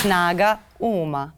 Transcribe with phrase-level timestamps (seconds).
[0.00, 1.32] Snaga uma.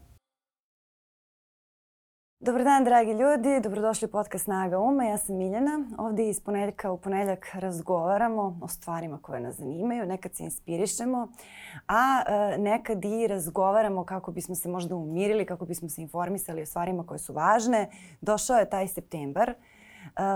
[2.41, 3.61] Dobar dan, dragi ljudi.
[3.63, 5.05] Dobrodošli u podcast Snaga uma.
[5.05, 5.85] Ja sam Miljana.
[5.99, 10.07] Ovde iz ponedeljka u ponedeljak razgovaramo o stvarima koje nas zanimaju.
[10.07, 11.29] Nekad se inspirišemo,
[11.89, 16.67] a e, nekad i razgovaramo kako bismo se možda umirili, kako bismo se informisali o
[16.67, 17.91] stvarima koje su važne.
[18.21, 19.55] Došao je taj septembar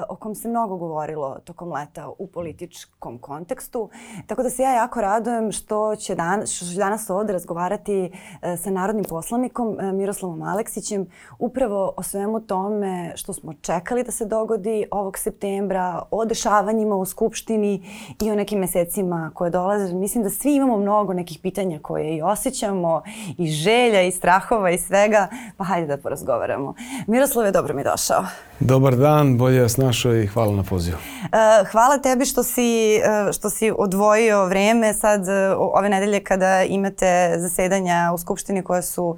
[0.09, 3.91] o kom se mnogo govorilo tokom leta u političkom kontekstu.
[4.27, 8.11] Tako da se ja jako radujem što će, dan, što će danas ovde razgovarati
[8.43, 11.07] e, sa narodnim poslanikom e, Miroslavom Aleksićem
[11.39, 17.05] upravo o svemu tome što smo čekali da se dogodi ovog septembra, o dešavanjima u
[17.05, 17.83] Skupštini
[18.23, 19.95] i o nekim mesecima koje dolaze.
[19.95, 23.03] Mislim da svi imamo mnogo nekih pitanja koje i osjećamo
[23.39, 25.29] i želja i strahova i svega.
[25.57, 26.75] Pa hajde da porazgovaramo.
[27.07, 28.25] Miroslave, dobro mi došao.
[28.61, 30.97] Dobar dan, bolje vas našao i hvala na pozivu.
[30.97, 36.63] Uh, hvala tebi što si, uh, što si odvojio vreme sad uh, ove nedelje kada
[36.63, 39.17] imate zasedanja u Skupštini koja su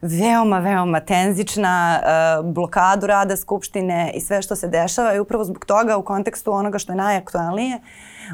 [0.00, 2.00] veoma, veoma tenzična,
[2.44, 6.78] blokadu rada Skupštine i sve što se dešava i upravo zbog toga u kontekstu onoga
[6.78, 7.78] što je najaktualnije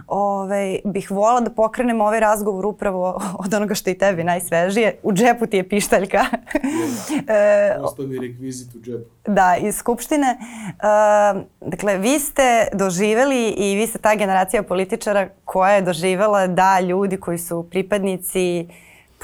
[0.07, 4.99] ovaj, bih vola da pokrenem ovaj razgovor upravo od onoga što je i tebi najsvežije.
[5.03, 6.25] U džepu ti je pištaljka.
[7.29, 9.11] e, Ostao mi rekvizit u džepu.
[9.27, 10.27] Da, iz Skupštine.
[10.27, 16.81] E, dakle, vi ste doživeli i vi ste ta generacija političara koja je doživela da
[16.81, 18.69] ljudi koji su pripadnici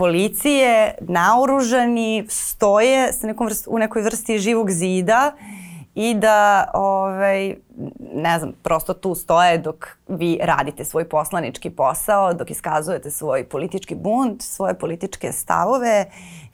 [0.00, 5.32] policije, naoružani, stoje sa nekom vrst, u nekoj vrsti živog zida
[5.94, 7.54] i da ovaj,
[8.14, 13.94] ne znam, prosto tu stoje dok vi radite svoj poslanički posao, dok iskazujete svoj politički
[13.94, 16.04] bunt, svoje političke stavove.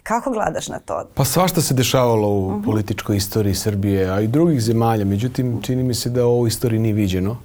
[0.03, 1.05] Kako gledaš na to?
[1.15, 2.61] Pa svašta se dešavalo u uh mhm.
[2.61, 2.65] -huh.
[2.65, 5.05] političkoj istoriji Srbije, a i drugih zemalja.
[5.05, 7.37] Međutim, čini mi se da ovo istoriji nije viđeno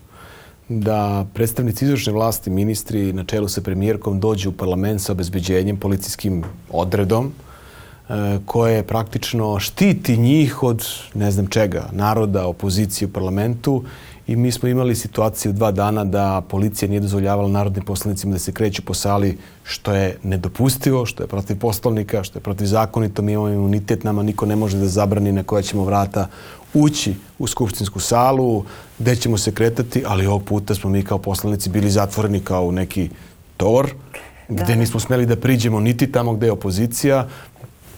[0.79, 6.43] da predstavnici izvršne vlasti, ministri na čelu sa premijerkom dođu u parlament sa obezbeđenjem, policijskim
[6.69, 7.31] odredom,
[8.11, 13.83] E, koje praktično štiti njih od ne znam čega, naroda, opozicije u parlamentu
[14.27, 18.51] i mi smo imali situaciju dva dana da policija nije dozvoljavala narodnim poslanicima da se
[18.51, 23.21] kreću po sali što je nedopustivo, što je protiv poslovnika, što je protiv zakonito.
[23.21, 26.27] Mi imamo imunitet, nama niko ne može da zabrani na koja ćemo vrata
[26.73, 28.65] ući u skupštinsku salu,
[28.99, 32.71] gde ćemo se kretati, ali ovog puta smo mi kao poslanici bili zatvoreni kao u
[32.71, 33.09] neki
[33.57, 33.89] tor,
[34.49, 34.63] da.
[34.63, 37.27] gde nismo smeli da priđemo niti tamo gde je opozicija,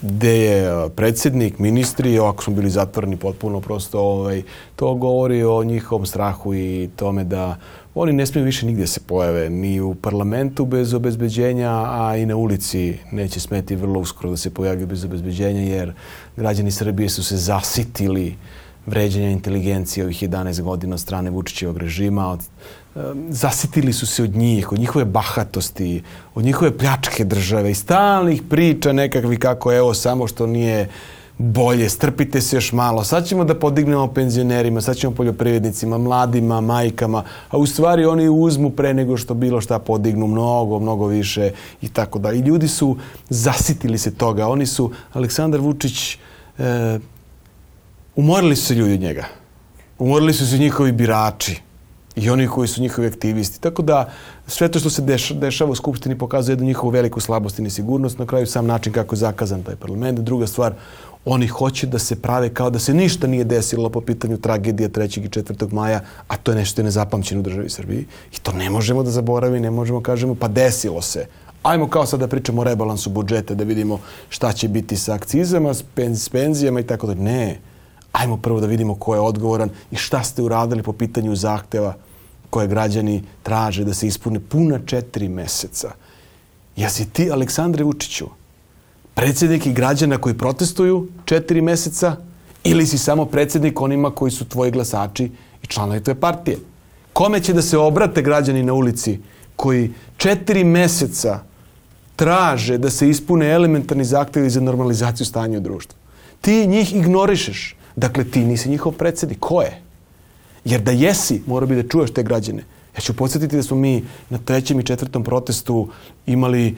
[0.01, 4.44] gde je predsednik, ministri, ovako smo bili zatvoreni potpuno, prosto ovaj,
[4.75, 7.57] to govori o njihovom strahu i tome da
[7.95, 12.35] oni ne smiju više nigdje se pojave, ni u parlamentu bez obezbeđenja, a i na
[12.35, 15.94] ulici neće smeti vrlo uskoro da se pojavljaju bez obezbeđenja, jer
[16.38, 18.35] građani Srbije su se zasitili
[18.85, 22.39] vređanja inteligencije ovih 11 godina od strane Vučićevog režima, od
[23.29, 26.03] zasitili su se od njih, od njihove bahatosti,
[26.35, 30.89] od njihove pljačke države i stalnih priča nekakvi kako evo samo što nije
[31.38, 37.23] bolje, strpite se još malo, sad ćemo da podignemo penzionerima, sad ćemo poljoprivrednicima, mladima, majkama,
[37.49, 41.51] a u stvari oni uzmu pre nego što bilo šta podignu mnogo, mnogo više
[41.81, 42.31] i tako da.
[42.31, 42.97] I ljudi su
[43.29, 46.17] zasitili se toga, oni su, Aleksandar Vučić,
[46.57, 46.99] e,
[48.16, 49.25] umorili su se ljudi od njega.
[50.00, 51.62] Umorili su se njihovi birači
[52.16, 53.62] i oni koji su njihovi aktivisti.
[53.62, 54.09] Tako da
[54.47, 55.01] sve to što se
[55.34, 58.19] dešava u Skupštini pokazuje jednu njihovu veliku slabost i nesigurnost.
[58.19, 60.19] Na kraju sam način kako je zakazan taj parlament.
[60.19, 60.73] Druga stvar,
[61.25, 65.25] oni hoće da se prave kao da se ništa nije desilo po pitanju tragedije 3.
[65.25, 65.73] i 4.
[65.73, 68.06] maja, a to je nešto je nezapamćeno u državi Srbiji.
[68.34, 71.25] I to ne možemo da zaboravimo, ne možemo kažemo pa desilo se.
[71.63, 75.73] Ajmo kao sad da pričamo o rebalansu budžeta, da vidimo šta će biti sa akcizama,
[75.97, 77.13] s penzijama i tako da.
[77.13, 77.59] Ne,
[78.13, 81.96] ajmo prvo da vidimo ko je odgovoran i šta ste uradili po pitanju zahteva
[82.50, 85.91] koje građani traže da se ispune puna četiri meseca.
[86.75, 88.28] Jesi ti, Aleksandre Vučiću,
[89.13, 92.16] predsjednik i građana koji protestuju četiri meseca
[92.63, 95.31] ili si samo predsjednik onima koji su tvoji glasači
[95.63, 96.57] i članovi tvoje partije?
[97.13, 99.19] Kome će da se obrate građani na ulici
[99.56, 101.40] koji četiri meseca
[102.16, 105.97] traže da se ispune elementarni zahtjevi za normalizaciju stanja u društvu?
[106.41, 107.76] Ti njih ignorišeš.
[107.95, 109.40] Dakle, ti nisi njihov predsjednik.
[109.40, 109.81] Ko je?
[110.66, 112.63] Jer da jesi, mora bi da čuješ te građane.
[112.95, 115.87] Ja ću podsjetiti da smo mi na trećem i četvrtom protestu
[116.25, 116.75] imali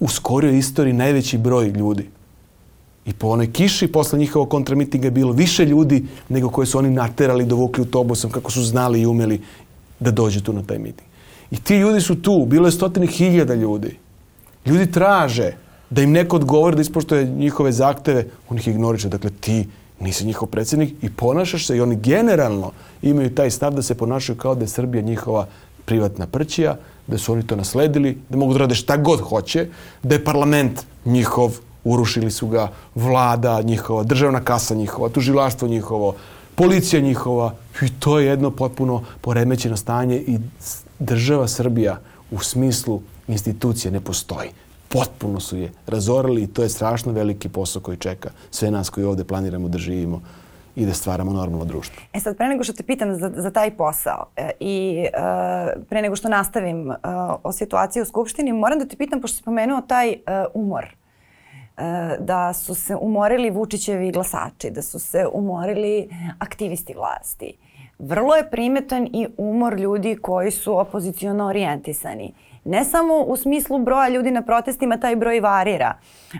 [0.00, 2.08] u skorijoj istoriji najveći broj ljudi.
[3.06, 6.90] I po onoj kiši posle njihovog kontramitinga je bilo više ljudi nego koje su oni
[6.90, 9.40] naterali, dovukli autobusom, kako su znali i umeli
[10.00, 11.08] da dođu tu na taj miting.
[11.50, 13.96] I ti ljudi su tu, bilo je stotine hiljada ljudi.
[14.66, 15.52] Ljudi traže
[15.90, 19.08] da im neko odgovori da ispoštuje njihove zahteve, on ih ignoriše.
[19.08, 19.66] Dakle, ti
[20.00, 22.72] nisi njihov predsjednik i ponašaš se i oni generalno
[23.02, 25.46] imaju taj stav da se ponašaju kao da je Srbija njihova
[25.84, 26.76] privatna prćija,
[27.06, 29.68] da su oni to nasledili, da mogu da rade šta god hoće,
[30.02, 36.14] da je parlament njihov, urušili su ga, vlada njihova, državna kasa njihova, tužilaštvo njihovo,
[36.54, 40.38] policija njihova i to je jedno potpuno poremećeno stanje i
[40.98, 42.00] država Srbija
[42.30, 44.50] u smislu institucije ne postoji.
[44.98, 49.04] Potpuno su je razorili i to je strašno veliki posao koji čeka sve nas koji
[49.06, 50.20] ovde planiramo da živimo
[50.76, 52.02] i da stvaramo normalno društvo.
[52.12, 55.10] E sad, pre nego što te pitam za, za taj posao e, i e,
[55.88, 56.96] pre nego što nastavim e,
[57.42, 60.18] o situaciji u Skupštini, moram da te pitam, pošto si pomenuo taj e,
[60.54, 60.96] umor, e,
[62.20, 66.08] da su se umorili Vučićevi glasači, da su se umorili
[66.38, 67.52] aktivisti vlasti.
[67.98, 72.34] Vrlo je primetan i umor ljudi koji su opoziciono orijentisani.
[72.66, 75.94] Ne samo u smislu broja ljudi na protestima, taj broj varira,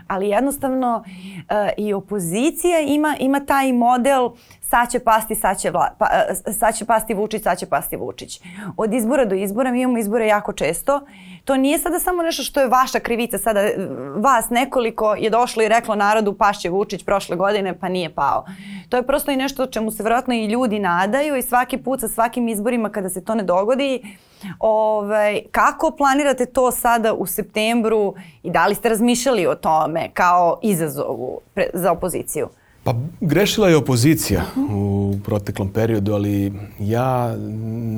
[0.07, 1.03] ali jednostavno
[1.49, 4.29] e, i opozicija ima, ima taj model
[4.61, 7.97] sad će pasti, sad će, vla, pa, e, sad će pasti Vučić, sad će pasti
[7.97, 8.41] Vučić.
[8.77, 11.01] Od izbora do izbora mi imamo izbore jako često.
[11.45, 13.75] To nije sada samo nešto što je vaša krivica, sada e,
[14.15, 18.45] vas nekoliko je došlo i reklo narodu pašće Vučić prošle godine pa nije pao.
[18.89, 22.07] To je prosto i nešto čemu se vjerojatno i ljudi nadaju i svaki put sa
[22.07, 24.17] svakim izborima kada se to ne dogodi
[24.59, 28.13] Ovaj, kako planirate to sada u septembru
[28.43, 32.47] i da li ste razmišljali o tome kao izazovu pre, za opoziciju?
[32.83, 37.35] Pa grešila je opozicija u proteklom periodu, ali ja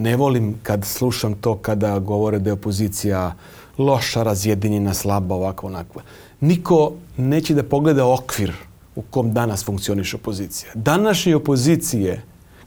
[0.01, 3.33] ne volim kad slušam to kada govore da je opozicija
[3.77, 6.01] loša, razjedinjena, slaba, ovako, onako.
[6.39, 8.53] Niko neće da pogleda okvir
[8.95, 10.71] u kom danas funkcioniše opozicija.
[10.75, 12.21] Današnje opozicije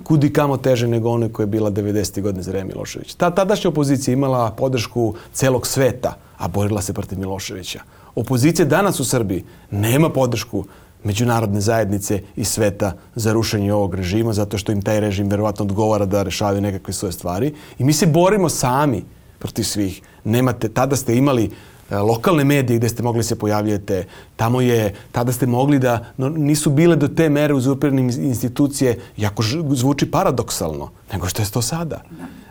[0.04, 2.22] kudi kamo teže nego one koje je bila 90.
[2.22, 3.16] godine za vreme Miloševića.
[3.16, 7.81] Ta tadašnja opozicija imala podršku celog sveta, a borila se protiv Miloševića.
[8.14, 10.64] Opozicija danas u Srbiji nema podršku
[11.04, 16.06] međunarodne zajednice i sveta za rušenje ovog režima, zato što im taj režim verovatno odgovara
[16.06, 17.55] da rešavaju nekakve svoje stvari.
[17.78, 19.05] I mi se borimo sami
[19.38, 20.02] protiv svih.
[20.25, 21.50] Nemate, tada ste imali
[22.00, 24.05] lokalne medije gde ste mogli se pojavljate,
[24.37, 29.43] tamo je, tada ste mogli da, no, nisu bile do te mere uzurpirane institucije, jako
[29.71, 32.03] zvuči paradoksalno, nego što je to sada.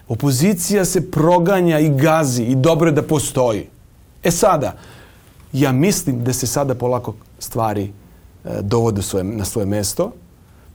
[0.08, 3.68] Opozicija se proganja i gazi i dobro je da postoji.
[4.24, 4.76] E sada,
[5.54, 7.92] ja mislim da se sada polako stvari e,
[8.62, 10.12] dovode svoje, na svoje mesto,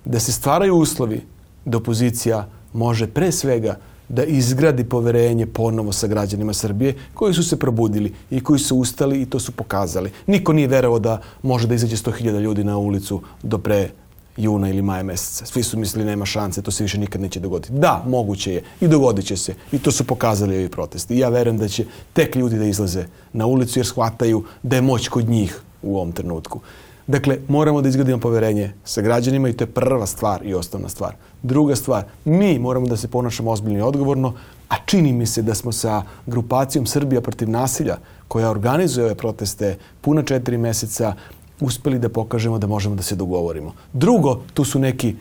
[0.04, 1.22] da se stvaraju uslovi
[1.64, 3.76] da opozicija može pre svega
[4.08, 9.22] da izgradi poverenje ponovo sa građanima Srbije koji su se probudili i koji su ustali
[9.22, 10.10] i to su pokazali.
[10.26, 13.88] Niko nije verovao da može da izađe 100.000 ljudi na ulicu do pre
[14.36, 15.46] juna ili maja meseca.
[15.46, 17.72] Svi su mislili nema šanse, to se više nikad neće dogoditi.
[17.72, 19.54] Da, moguće je i dogodit će se.
[19.72, 21.14] I to su pokazali ovi protesti.
[21.14, 24.82] I ja verujem da će tek ljudi da izlaze na ulicu jer shvataju da je
[24.82, 26.60] moć kod njih u ovom trenutku.
[27.06, 31.14] Dakle, moramo da izgradimo poverenje sa građanima i to je prva stvar i osnovna stvar.
[31.42, 34.32] Druga stvar, mi moramo da se ponašamo ozbiljno i odgovorno,
[34.68, 37.96] a čini mi se da smo sa grupacijom Srbija protiv nasilja,
[38.28, 41.14] koja organizuje ove proteste puna četiri meseca,
[41.60, 43.72] uspeli da pokažemo da možemo da se dogovorimo.
[43.92, 45.14] Drugo, tu su neki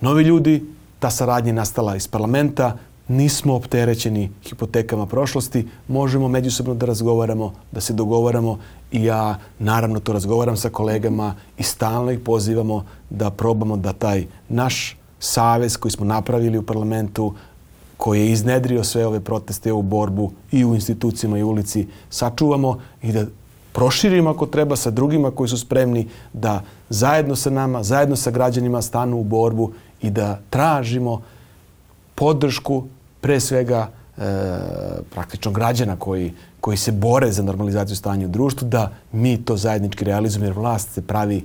[0.00, 0.64] novi ljudi,
[0.98, 2.76] ta saradnja je nastala iz parlamenta,
[3.10, 8.58] nismo opterećeni hipotekama prošlosti, možemo međusobno da razgovaramo, da se dogovaramo
[8.92, 14.26] i ja naravno to razgovaram sa kolegama i stalno ih pozivamo da probamo da taj
[14.48, 17.34] naš savez koji smo napravili u parlamentu,
[17.96, 22.78] koji je iznedrio sve ove proteste, ovu borbu i u institucijama i u ulici, sačuvamo
[23.02, 23.26] i da
[23.72, 28.82] proširimo ako treba sa drugima koji su spremni da zajedno sa nama, zajedno sa građanima
[28.82, 31.22] stanu u borbu i da tražimo
[32.14, 32.84] podršku
[33.20, 34.22] pre svega e,
[35.14, 40.04] praktično građana koji, koji se bore za normalizaciju stanja u društvu, da mi to zajednički
[40.04, 41.36] realizujemo jer vlast se pravi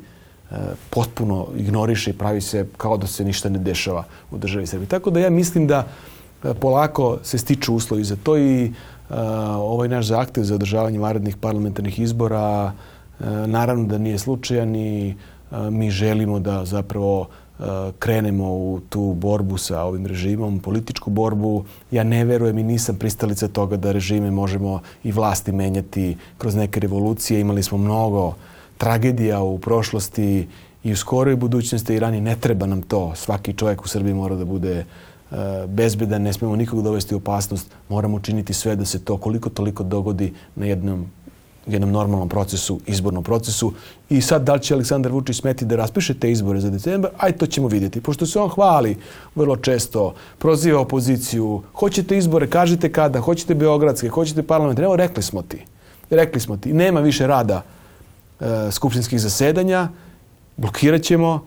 [0.51, 0.55] e,
[0.89, 4.87] potpuno ignoriše i pravi se kao da se ništa ne dešava u državi Srbije.
[4.87, 5.87] Tako da ja mislim da
[6.43, 8.71] e, polako se stiču uslovi za to i e,
[9.57, 15.15] ovaj naš zahtev za održavanje varednih parlamentarnih izbora e, naravno da nije slučajan i e,
[15.69, 17.27] mi želimo da zapravo
[17.99, 21.65] krenemo u tu borbu sa ovim režimom, političku borbu.
[21.91, 26.79] Ja ne verujem i nisam pristalica toga da režime možemo i vlasti menjati kroz neke
[26.79, 27.39] revolucije.
[27.39, 28.33] Imali smo mnogo
[28.77, 30.47] tragedija u prošlosti
[30.83, 33.15] i u skoroj budućnosti i rani ne treba nam to.
[33.15, 34.85] Svaki čovjek u Srbiji mora da bude
[35.67, 37.71] bezbedan, ne smemo nikog dovesti u opasnost.
[37.89, 41.05] Moramo učiniti sve da se to koliko toliko dogodi na jednom
[41.67, 43.73] jednom normalnom procesu, izbornom procesu.
[44.09, 47.31] I sad da li će Aleksandar Vučić smeti da raspiše te izbore za decembar, aj
[47.31, 48.01] to ćemo vidjeti.
[48.01, 48.97] Pošto se on hvali
[49.35, 55.41] vrlo često, proziva opoziciju, hoćete izbore, kažite kada, hoćete Beogradske, hoćete parlament, evo rekli smo
[55.41, 55.65] ti.
[56.09, 57.61] Rekli smo ti, nema više rada
[58.39, 59.87] e, skupštinskih zasedanja,
[60.57, 61.43] blokirat ćemo,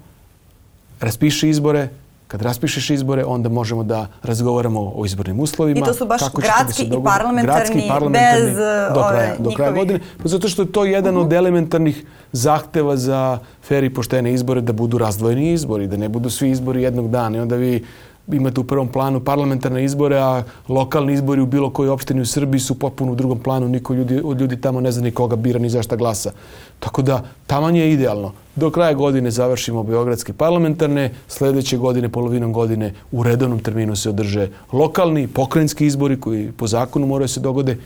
[1.00, 1.88] raspiši izbore,
[2.28, 5.80] kad raspišeš izbore, onda možemo da razgovaramo o izbornim uslovima.
[5.80, 8.56] I to su baš kako gradski da se i parlamentarni, gradski i parlamentarni bez
[8.94, 10.00] do ove kraja, do kraja godine.
[10.23, 14.73] Pa zato što je to jedan od elementarnih zahteva za fer i poštene izbore da
[14.73, 17.38] budu razdvojeni izbori, da ne budu svi izbori jednog dana.
[17.38, 17.85] I onda vi
[18.32, 22.61] imate u prvom planu parlamentarne izbore, a lokalni izbori u bilo kojoj opštini u Srbiji
[22.61, 23.68] su potpuno u drugom planu.
[23.68, 26.32] Niko ljudi, od ljudi tamo ne zna ni koga bira, ni za šta glasa.
[26.78, 28.32] Tako da, taman je idealno.
[28.56, 34.49] Do kraja godine završimo beogradske parlamentarne, sledeće godine, polovinom godine, u redovnom terminu se održe
[34.73, 37.76] lokalni, pokrajinski izbori koji po zakonu moraju se dogode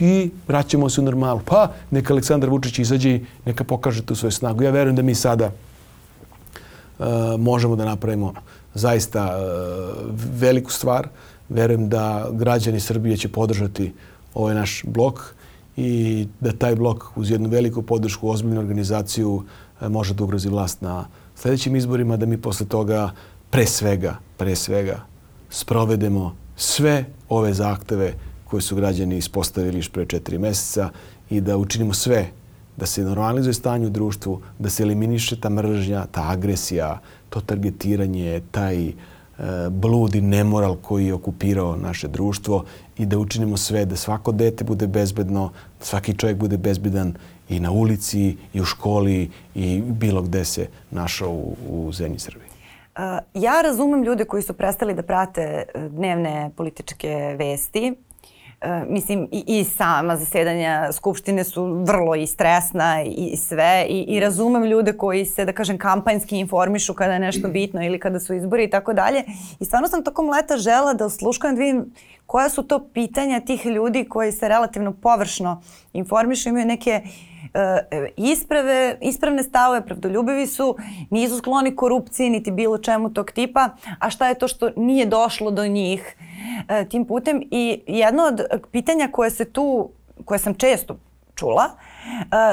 [0.00, 1.40] i vraćamo se u normalu.
[1.44, 4.62] Pa, neka Aleksandar Vučić izađe i neka pokaže tu svoju snagu.
[4.62, 5.50] Ja verujem da mi sada
[6.98, 7.06] uh,
[7.38, 8.32] možemo da napravimo
[8.74, 10.10] zaista uh,
[10.40, 11.08] veliku stvar.
[11.48, 13.92] Verujem da građani Srbije će podržati
[14.34, 15.34] ovaj naš blok
[15.76, 20.80] i da taj blok uz jednu veliku podršku, ozbiljnu organizaciju uh, može da ugrozi vlast
[20.80, 23.10] na sledećim izborima, da mi posle toga
[23.50, 25.12] pre svega, pre svega
[25.50, 28.14] sprovedemo sve ove zahteve
[28.44, 30.90] koje su građani ispostavili još pre četiri meseca
[31.30, 32.30] i da učinimo sve
[32.76, 36.98] da se normalizuje stanje u društvu, da se eliminiše ta mržnja, ta agresija,
[37.32, 38.92] to targetiranje, taj e,
[39.70, 42.64] blud i nemoral koji je okupirao naše društvo
[42.98, 47.14] i da učinimo sve da svako dete bude bezbedno, da svaki čovjek bude bezbedan
[47.48, 52.48] i na ulici, i u školi, i bilo gde se našao u, u zemlji Srbiji.
[52.96, 53.02] Uh,
[53.34, 57.94] ja razumem ljude koji su prestali da prate uh, dnevne političke vesti.
[58.64, 63.86] Uh, mislim, i, i sama zasedanja Skupštine su vrlo i stresna i, i sve.
[63.88, 67.98] I, I razumem ljude koji se, da kažem, kampanjski informišu kada je nešto bitno ili
[67.98, 69.24] kada su izbori i tako dalje.
[69.60, 71.92] I stvarno sam tokom leta žela da osluškujem da vidim
[72.32, 75.62] koja su to pitanja tih ljudi koji se relativno površno
[75.92, 80.76] informišu, imaju neke e, isprave, ispravne stavove, pravdoljubivi su,
[81.10, 85.50] nisu skloni korupciji niti bilo čemu tog tipa, a šta je to što nije došlo
[85.50, 86.16] do njih?
[86.68, 89.90] E, tim putem i jedno od pitanja koje se tu,
[90.24, 90.96] koje sam često
[91.34, 91.91] čula, e,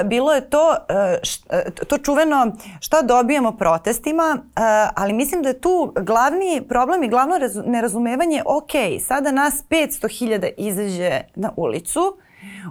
[0.06, 4.62] bilo je to, e, e, to čuveno šta dobijamo protestima, e,
[4.96, 8.72] ali mislim da je tu glavni problem i glavno razu, nerazumevanje, ok,
[9.08, 12.18] sada nas 500.000 izađe na ulicu,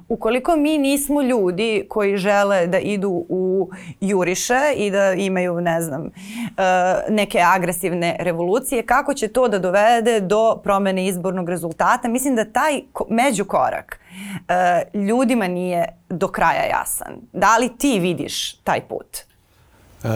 [0.09, 3.71] Ukoliko mi nismo ljudi koji žele da idu u
[4.01, 6.11] juriše i da imaju, ne znam, e,
[7.09, 12.09] neke agresivne revolucije, kako će to da dovede do promene izbornog rezultata?
[12.09, 14.01] Mislim da taj međukorak
[14.49, 17.15] e, ljudima nije do kraja jasan.
[17.33, 19.17] Da li ti vidiš taj put?
[19.17, 20.09] E,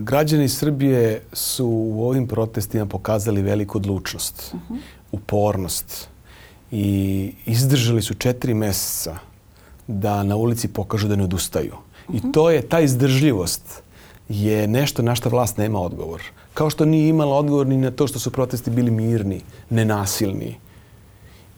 [0.00, 4.78] građani Srbije su u ovim protestima pokazali veliku odlučnost, uh -huh.
[5.12, 6.09] upornost
[6.72, 9.16] i izdržali su četiri meseca
[9.86, 11.72] da na ulici pokažu da ne odustaju.
[12.08, 12.28] Uh -huh.
[12.28, 13.82] I to je, ta izdržljivost
[14.28, 16.22] je nešto na što vlast nema odgovor.
[16.54, 20.56] Kao što nije imala odgovor ni na to što su protesti bili mirni, nenasilni.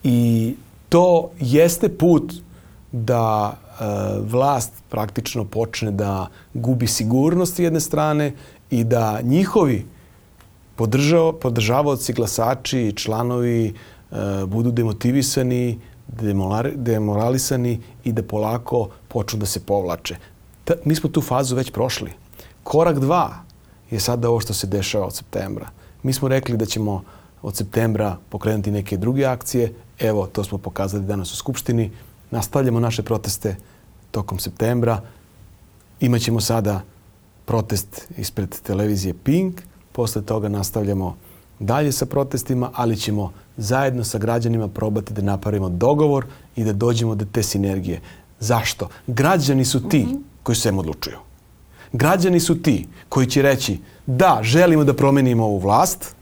[0.03, 0.53] I
[0.89, 2.33] to jeste put
[2.91, 3.83] da e,
[4.21, 8.33] vlast praktično počne da gubi sigurnost s jedne strane
[8.69, 9.85] i da njihovi
[11.41, 13.73] podržavaoci, glasači, članovi
[14.47, 15.79] budu demotivisani,
[16.75, 20.15] demoralisani i da polako počnu da se povlače.
[20.63, 22.11] Ta, mi smo tu fazu već prošli.
[22.63, 23.43] Korak dva
[23.91, 25.69] je sada ovo što se dešava od septembra.
[26.03, 27.03] Mi smo rekli da ćemo
[27.41, 29.73] od septembra pokrenuti neke druge akcije.
[29.99, 31.91] Evo, to smo pokazali danas u Skupštini.
[32.31, 33.55] Nastavljamo naše proteste
[34.11, 35.01] tokom septembra.
[35.99, 36.81] Imaćemo sada
[37.45, 39.61] protest ispred televizije Pink.
[39.91, 41.15] Posle toga nastavljamo
[41.65, 47.15] dalje sa protestima, ali ćemo zajedno sa građanima probati da napravimo dogovor i da dođemo
[47.15, 48.01] do te sinergije.
[48.39, 48.89] Zašto?
[49.07, 50.07] Građani su ti
[50.43, 51.17] koji svem odlučuju.
[51.91, 56.15] Građani su ti koji će reći da, želimo da promenimo ovu vlast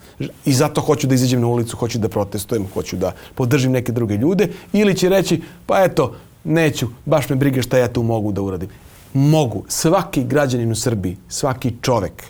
[0.45, 4.17] i zato hoću da izađem na ulicu, hoću da protestujem, hoću da podržim neke druge
[4.17, 8.41] ljude ili će reći pa eto, neću, baš me briga šta ja tu mogu da
[8.41, 8.69] uradim.
[9.13, 9.63] Mogu.
[9.67, 12.23] Svaki građanin u Srbiji, svaki čovek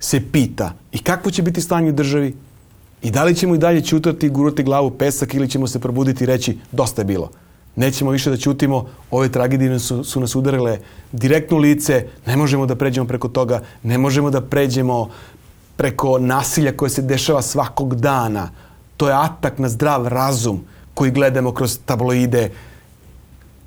[0.00, 2.34] se pita i kakvo će biti stanje u državi
[3.02, 6.24] i da li ćemo i dalje ćutati i gurati glavu pesak ili ćemo se probuditi
[6.24, 7.30] i reći dosta je bilo.
[7.76, 10.78] Nećemo više da ćutimo, ove tragedije su, su nas udarile
[11.12, 15.10] direktno lice, ne možemo da pređemo preko toga, ne možemo da pređemo
[15.76, 18.50] preko nasilja koje se dešava svakog dana.
[18.96, 20.60] To je atak na zdrav razum
[20.94, 22.50] koji gledamo kroz tabloide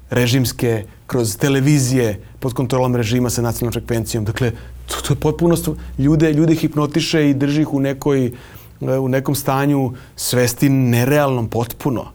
[0.10, 4.25] režimske, kroz televizije pod kontrolom režima sa nacionalnom frekvencijom.
[4.25, 4.52] Dakle,
[4.95, 5.55] to, to je potpuno
[5.97, 8.31] ljude, ljude hipnotiše i drži ih u nekoj
[8.81, 12.05] u nekom stanju svesti nerealnom potpuno.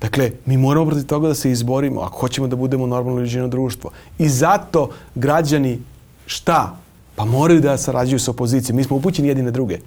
[0.00, 3.90] Dakle, mi moramo protiv toga da se izborimo ako hoćemo da budemo normalno uređeno društvo.
[4.18, 5.78] I zato građani
[6.26, 6.76] šta?
[7.16, 8.76] Pa moraju da sarađuju sa opozicijom.
[8.76, 9.78] Mi smo upućeni jedni na druge.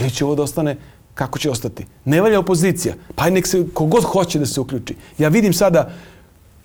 [0.00, 0.76] Ili će ovo da ostane
[1.14, 1.86] kako će ostati?
[2.04, 2.94] Ne valja opozicija.
[3.14, 4.94] Pa nek se, kogod hoće da se uključi.
[5.18, 5.90] Ja vidim sada,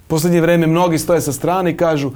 [0.08, 2.12] poslednje vreme, mnogi stoje sa strane i kažu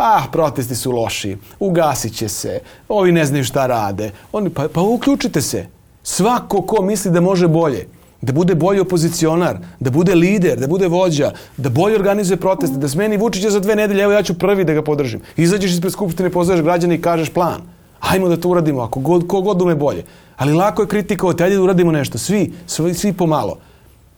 [0.00, 4.10] ah, protesti su loši, ugasit će se, ovi ne znaju šta rade.
[4.32, 5.66] Oni, pa, pa uključite se.
[6.02, 7.86] Svako ko misli da može bolje,
[8.20, 12.88] da bude bolji opozicionar, da bude lider, da bude vođa, da bolje organizuje proteste, da
[12.88, 15.20] smeni Vučića za dve nedelje, evo ja ću prvi da ga podržim.
[15.36, 17.60] Izađeš ispred Skupštine, pozoveš građane i kažeš plan.
[18.00, 20.04] Hajmo da to uradimo, ako god, kogod ume bolje.
[20.36, 22.18] Ali lako je kritikovati, ajde da uradimo nešto.
[22.18, 23.58] Svi, svi, svi pomalo.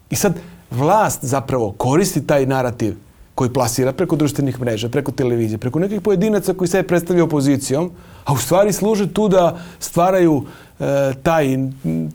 [0.09, 0.39] I sad
[0.71, 2.95] vlast zapravo koristi taj narativ
[3.35, 7.91] koji plasira preko društvenih mreža, preko televizije, preko nekih pojedinaca koji se predstavljaju opozicijom,
[8.25, 10.43] a u stvari služe tu da stvaraju
[11.23, 11.57] taj,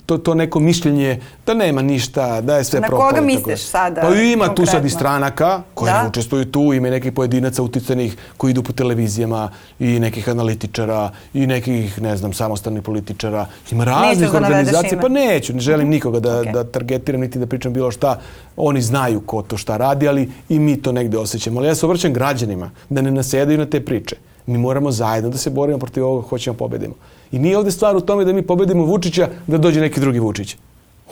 [0.06, 3.02] to, to neko mišljenje da nema ništa, da je sve propalo.
[3.02, 4.00] Na koga misliš sada?
[4.00, 4.54] Pa ima konkretno.
[4.54, 6.06] tu sad i stranaka koje da?
[6.08, 12.02] učestvuju tu, ima nekih pojedinaca uticanih koji idu po televizijama i nekih analitičara i nekih,
[12.02, 13.46] ne znam, samostalnih političara.
[13.70, 15.00] Ima raznih da organizacija.
[15.00, 16.52] Pa neću, ne želim nikoga da, okay.
[16.52, 18.20] da targetiram niti da pričam bilo šta.
[18.56, 21.60] Oni znaju ko to šta radi, ali i mi to negde osjećamo.
[21.60, 24.16] Ali ja se obraćam građanima da ne nasedaju na te priče.
[24.48, 26.94] Mi moramo zajedno da se borimo protiv ovoga, hoćemo da pobedimo.
[27.32, 30.56] I nije ovde stvar u tome da mi pobedimo Vučića, da dođe neki drugi Vučić.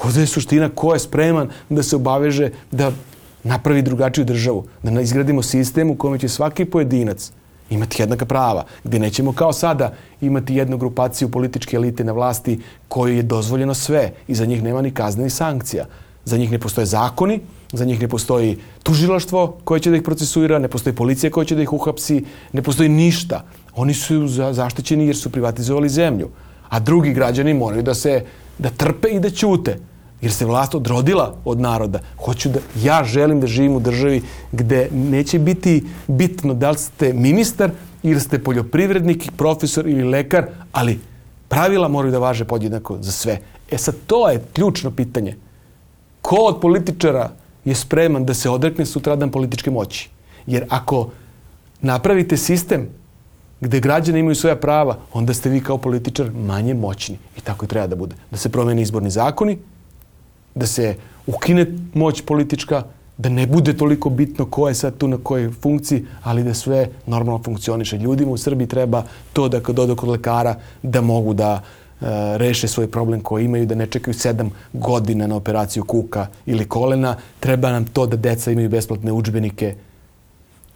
[0.05, 2.93] Ovde je suština ko je spreman da se obaveže da
[3.45, 7.33] napravi drugačiju državu, da izgradimo sistem u kome će svaki pojedinac
[7.71, 13.17] imati jednaka prava, gde nećemo kao sada imati jednu grupaciju političke elite na vlasti kojoj
[13.17, 15.87] je dozvoljeno sve i za njih nema ni kazne ni sankcija.
[16.27, 17.41] Za njih ne postoje zakoni,
[17.73, 21.55] za njih ne postoji tužilaštvo koje će da ih procesuira, ne postoji policija koja će
[21.55, 23.45] da ih uhapsi, ne postoji ništa.
[23.75, 26.31] Oni su zaštićeni jer su privatizovali zemlju.
[26.69, 28.25] A drugi građani moraju da se
[28.59, 29.79] da trpe i da ćute.
[30.21, 32.01] Jer se vlast odrodila od naroda.
[32.25, 37.13] Hoću da, ja želim da živim u državi gde neće biti bitno da li ste
[37.13, 37.71] ministar
[38.03, 40.99] ili ste poljoprivrednik, profesor ili lekar, ali
[41.49, 43.39] pravila moraju da važe podjednako za sve.
[43.71, 45.37] E sad, to je ključno pitanje.
[46.27, 47.31] Ko od političara
[47.65, 50.09] je spreman da se odrekne sutradan političke moći?
[50.47, 51.11] Jer ako
[51.81, 52.89] napravite sistem
[53.61, 57.19] gde građani imaju svoja prava, onda ste vi kao političar manje moćni.
[57.37, 58.17] I tako i treba da bude.
[58.31, 59.59] Da se promene izborni zakoni,
[60.55, 62.83] da se ukine moć politička,
[63.19, 66.89] da ne bude toliko bitno ko je sad tu na kojoj funkciji, ali da sve
[67.07, 67.99] normalno funkcioniše.
[67.99, 71.63] Ljudima u Srbiji treba to da kad odu kod lekara da mogu da
[72.37, 77.17] reše svoj problem koji imaju, da ne čekaju sedam godina na operaciju kuka ili kolena.
[77.41, 79.75] Treba nam to da deca imaju besplatne učbenike,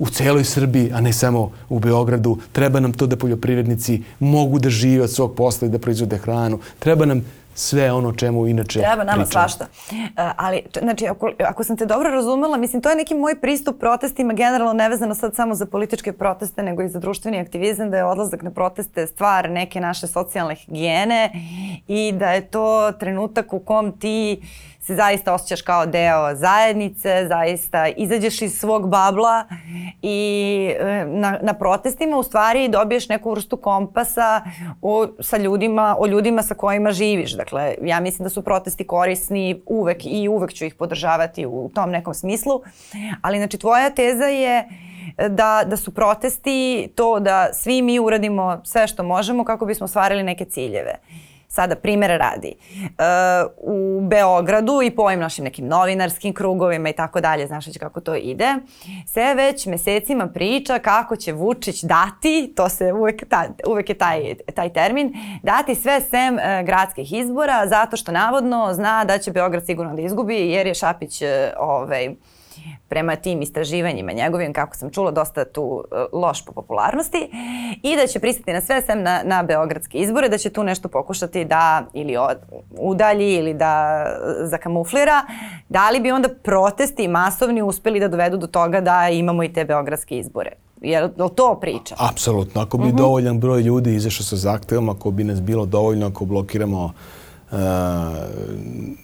[0.01, 2.39] u celoj Srbiji, a ne samo u Beogradu.
[2.53, 6.59] Treba nam to da poljoprivrednici mogu da žive od svog posla i da proizvode hranu.
[6.79, 7.21] Treba nam
[7.61, 9.27] sve ono čemu inače Treba nama pričamo.
[9.27, 9.67] svašta.
[9.91, 9.97] Uh,
[10.37, 14.33] ali, znači, ako, ako sam te dobro razumela, mislim, to je neki moj pristup protestima,
[14.33, 18.43] generalno nevezano sad samo za političke proteste, nego i za društveni aktivizam, da je odlazak
[18.43, 21.31] na proteste stvar neke naše socijalne higijene
[21.89, 27.27] i da je to trenutak u kom ti uh, se zaista osjećaš kao deo zajednice,
[27.29, 29.45] zaista izađeš iz svog babla
[30.03, 34.41] i e, na, na protestima u stvari dobiješ neku vrstu kompasa
[34.83, 37.33] o, sa ljudima, o ljudima sa kojima živiš.
[37.33, 41.91] Dakle, ja mislim da su protesti korisni uvek i uvek ću ih podržavati u tom
[41.91, 42.63] nekom smislu.
[43.23, 44.69] Ali znači tvoja teza je
[45.29, 50.23] da, da su protesti to da svi mi uradimo sve što možemo kako bismo stvarili
[50.23, 50.95] neke ciljeve.
[51.53, 57.21] Sada, primjera radi, uh, u Beogradu i po ovim našim nekim novinarskim krugovima i tako
[57.21, 58.55] dalje, znaš već kako to ide,
[59.07, 64.35] se već mesecima priča kako će Vučić dati, to se uvek, ta, uvek je taj,
[64.55, 69.67] taj termin, dati sve sem uh, gradskih izbora zato što navodno zna da će Beograd
[69.67, 72.15] sigurno da izgubi jer je Šapić uh, ovaj,
[72.89, 77.31] prema tim istraživanjima njegovim, kako sam čula, dosta tu e, loš po popularnosti
[77.83, 80.89] i da će pristati na sve sem na, na beogradske izbore, da će tu nešto
[80.89, 82.39] pokušati da ili od,
[82.79, 84.05] udalji ili da
[84.43, 85.23] zakamuflira.
[85.69, 89.65] Da li bi onda protesti masovni uspeli da dovedu do toga da imamo i te
[89.65, 90.53] beogradske izbore?
[90.81, 91.95] Je li to priča?
[91.99, 92.61] Apsolutno.
[92.61, 92.97] Ako bi uh mhm.
[92.97, 92.99] -huh.
[92.99, 97.59] dovoljan broj ljudi izašao sa zahtevom, ako bi nas bilo dovoljno, ako blokiramo uh,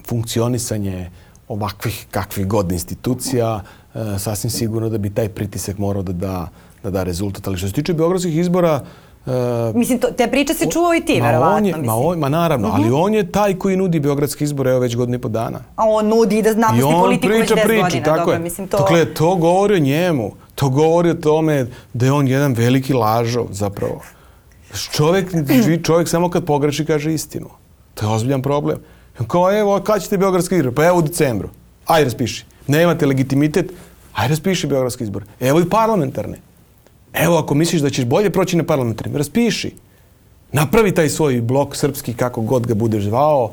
[0.07, 1.11] funkcionisanje
[1.49, 3.61] ovakvih kakvih god institucija,
[3.95, 6.49] e, sasvim sigurno da bi taj pritisak morao da da,
[6.83, 7.49] da, da rezultat.
[7.49, 8.81] Ali što se tiče beogradskih izbora,
[9.27, 9.33] Uh,
[9.75, 11.57] mislim, to, te priče se čuvao i ti, ma verovatno.
[11.57, 12.77] On je, ma, on, ma naravno, uh -huh.
[12.77, 12.95] ali mhm.
[12.95, 15.59] on je taj koji nudi beogradske izbore, evo već godinu i po dana.
[15.77, 18.05] A on nudi da napusti politiku već 10 priča, godina.
[18.05, 18.39] Tako Dobro, je.
[18.39, 18.79] Mislim, to...
[18.79, 20.33] Dakle, to govori o njemu.
[20.55, 24.01] To govori o tome da je on jedan veliki lažov, zapravo.
[24.93, 25.33] Čovjek,
[25.87, 27.49] čovjek samo kad pogreši kaže istinu.
[27.95, 28.79] To je ozbiljan problem.
[29.25, 30.75] Kao, evo, kad ćete Beogradski izbor?
[30.75, 31.49] Pa evo u decembru.
[31.87, 32.45] Ajde, raspiši.
[32.67, 33.73] Nemate legitimitet,
[34.15, 35.25] ajde, raspiši Beogradski izbor.
[35.41, 36.39] Evo i parlamentarne.
[37.13, 39.75] Evo, ako misliš da ćeš bolje proći na parlamentarnim, raspiši.
[40.53, 43.53] Napravi taj svoj blok srpski, kako god ga budeš zvao,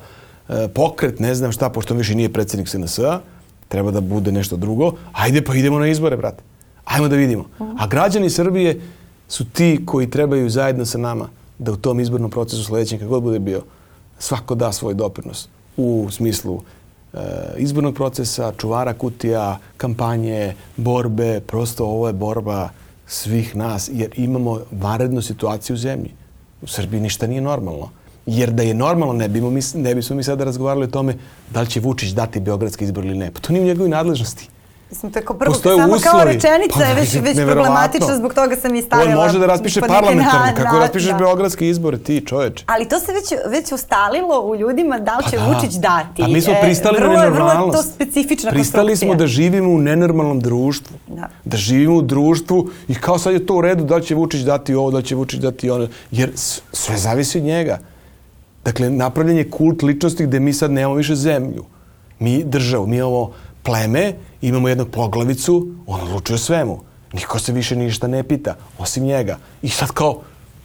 [0.50, 3.20] e, pokret, ne znam šta, pošto više nije predsjednik SNS-a,
[3.68, 4.92] treba da bude nešto drugo.
[5.12, 6.44] Ajde pa idemo na izbore, brate.
[6.86, 7.46] Ajmo da vidimo.
[7.80, 8.82] A građani Srbije
[9.28, 13.24] su ti koji trebaju zajedno sa nama da u tom izbornom procesu sledećem, kako god
[13.24, 13.64] bude bio,
[14.20, 15.48] svako da svoj doprinos
[15.78, 16.62] u smislu
[17.14, 17.18] e,
[17.58, 22.70] izbornog procesa, čuvara kutija, kampanje, borbe, prosto ovo je borba
[23.08, 26.12] svih nas, jer imamo varednu situaciju u zemlji.
[26.62, 27.90] U Srbiji ništa nije normalno.
[28.26, 31.16] Jer da je normalno, ne, bimo mi, ne bismo mi sada razgovarali o tome
[31.50, 33.32] da li će Vučić dati Beogradski izbor ili ne.
[33.32, 34.50] Pa to nije u njegovoj nadležnosti.
[34.94, 36.02] Mislim, to je kao prvo, samo uslovi.
[36.04, 39.12] kao rečenica pa, je već, već problematična, zbog toga sam i stavila.
[39.12, 41.18] On može da raspiše parlamentarne, kako na, raspišeš da.
[41.18, 42.64] beogradske izbore, ti čoveč.
[42.66, 45.52] Ali to se već, već ustalilo u ljudima da li će pa da.
[45.52, 46.24] Vučić dati.
[46.24, 47.60] A mi smo e, pristali e, vrlo, na nenormalnost.
[47.60, 50.98] Vrlo to specifična Pristali smo da živimo u nenormalnom društvu.
[51.08, 51.30] Da.
[51.46, 54.42] da živimo u društvu i kao sad je to u redu da li će Vučić
[54.42, 55.88] dati ovo, da li će Vučić dati ono.
[56.12, 56.32] Jer
[56.72, 57.80] sve zavisi od njega.
[58.66, 61.66] Dakle, napravljen je kult ličnosti gde mi sad nemamo više zemlju.
[62.20, 63.32] Mi državu, mi imamo
[63.64, 64.14] pleme,
[64.48, 66.80] imamo jednog poglavicu, on odlučuje svemu.
[67.14, 69.38] Niko se više ništa ne pita, osim njega.
[69.62, 70.22] I sad kao,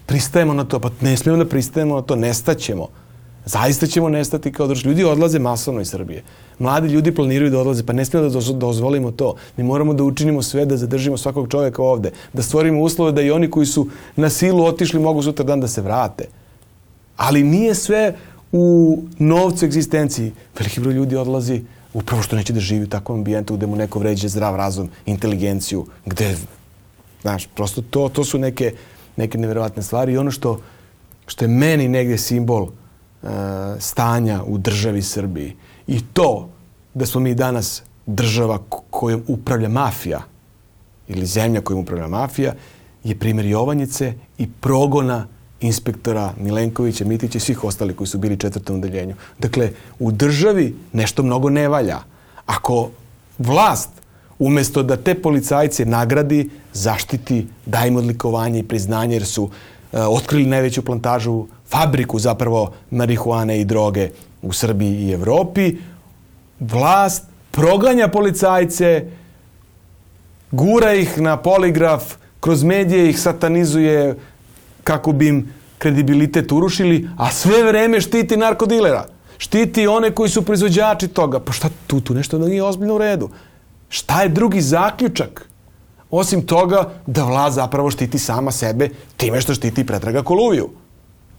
[0.07, 2.89] pristajemo na to, pa ne smijemo da pristajemo na to, nestaćemo.
[3.45, 4.91] Zaista ćemo nestati kao država.
[4.91, 6.23] Ljudi odlaze masovno iz Srbije.
[6.59, 9.35] Mladi ljudi planiraju da odlaze, pa ne smijemo da dozvolimo to.
[9.57, 13.31] Mi moramo da učinimo sve da zadržimo svakog čovjeka ovde, da stvorimo uslove da i
[13.31, 13.87] oni koji su
[14.17, 16.29] na silu otišli mogu sutra dan da se vrate.
[17.17, 18.17] Ali nije sve
[18.53, 20.33] u novcu egzistenciji.
[20.59, 21.63] Veliki broj ljudi odlazi
[21.95, 25.87] upravo što neće da živi u takvom ambijentu gde mu neko vređe zdrav razum, inteligenciju,
[26.07, 26.37] gde,
[27.23, 28.75] znaš, prosto to, to su neke,
[29.17, 30.13] neke neverovatne stvari.
[30.13, 30.61] I ono što,
[31.27, 32.71] što je meni negde simbol uh,
[33.79, 36.49] stanja u državi Srbiji i to
[36.95, 38.59] da smo mi danas država
[38.91, 40.23] kojom upravlja mafija
[41.09, 42.55] ili zemlja kojom upravlja mafija
[43.05, 45.27] je primjer Jovanjice i progona
[45.61, 49.15] inspektora Milenkovića, Mitića i svih ostali koji su bili četvrtom odeljenju.
[49.39, 51.99] Dakle, u državi nešto mnogo ne valja.
[52.47, 52.91] Ako
[53.39, 53.91] vlast
[54.39, 59.51] umesto da te policajce nagradi, zaštiti, da im odlikovanje i priznanje jer su uh,
[59.93, 64.11] otkrili najveću plantažu, fabriku zapravo marihuane i droge
[64.43, 65.77] u Srbiji i Evropi,
[66.61, 69.05] vlast proganja policajce,
[70.51, 74.15] gura ih na poligraf, kroz medije ih satanizuje,
[74.89, 75.43] kako bi im
[75.79, 79.05] kredibilitet urušili, a sve vreme štiti narkodilera.
[79.39, 81.41] Štiti one koji su proizvođači toga.
[81.41, 83.29] Pa šta tu, tu nešto nije ozbiljno u redu.
[83.89, 85.45] Šta je drugi zaključak?
[86.11, 90.71] Osim toga da vlast zapravo štiti sama sebe time što štiti Pretraga Koluviju.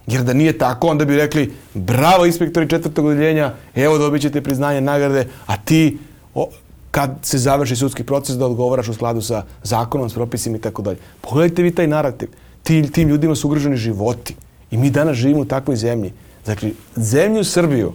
[0.06, 4.80] Jer da nije tako, onda bi rekli bravo inspektori četvrtog odeljenja, evo dobit ćete priznanje
[4.80, 5.98] nagrade, a ti
[6.34, 6.48] o,
[6.90, 10.82] kad se završi sudski proces da odgovaraš u skladu sa zakonom, s propisima i tako
[10.82, 10.98] dalje.
[11.20, 12.30] Pogledajte vi taj narativ
[12.62, 14.36] ti, tim ljudima su ugroženi životi.
[14.70, 16.12] I mi danas živimo u takvoj zemlji.
[16.46, 17.92] Dakle, zemlju Srbiju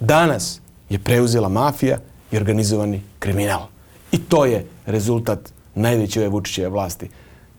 [0.00, 1.98] danas je preuzela mafija
[2.30, 3.66] i organizovani kriminal.
[4.12, 7.10] I to je rezultat najveće ove Vučićeve vlasti.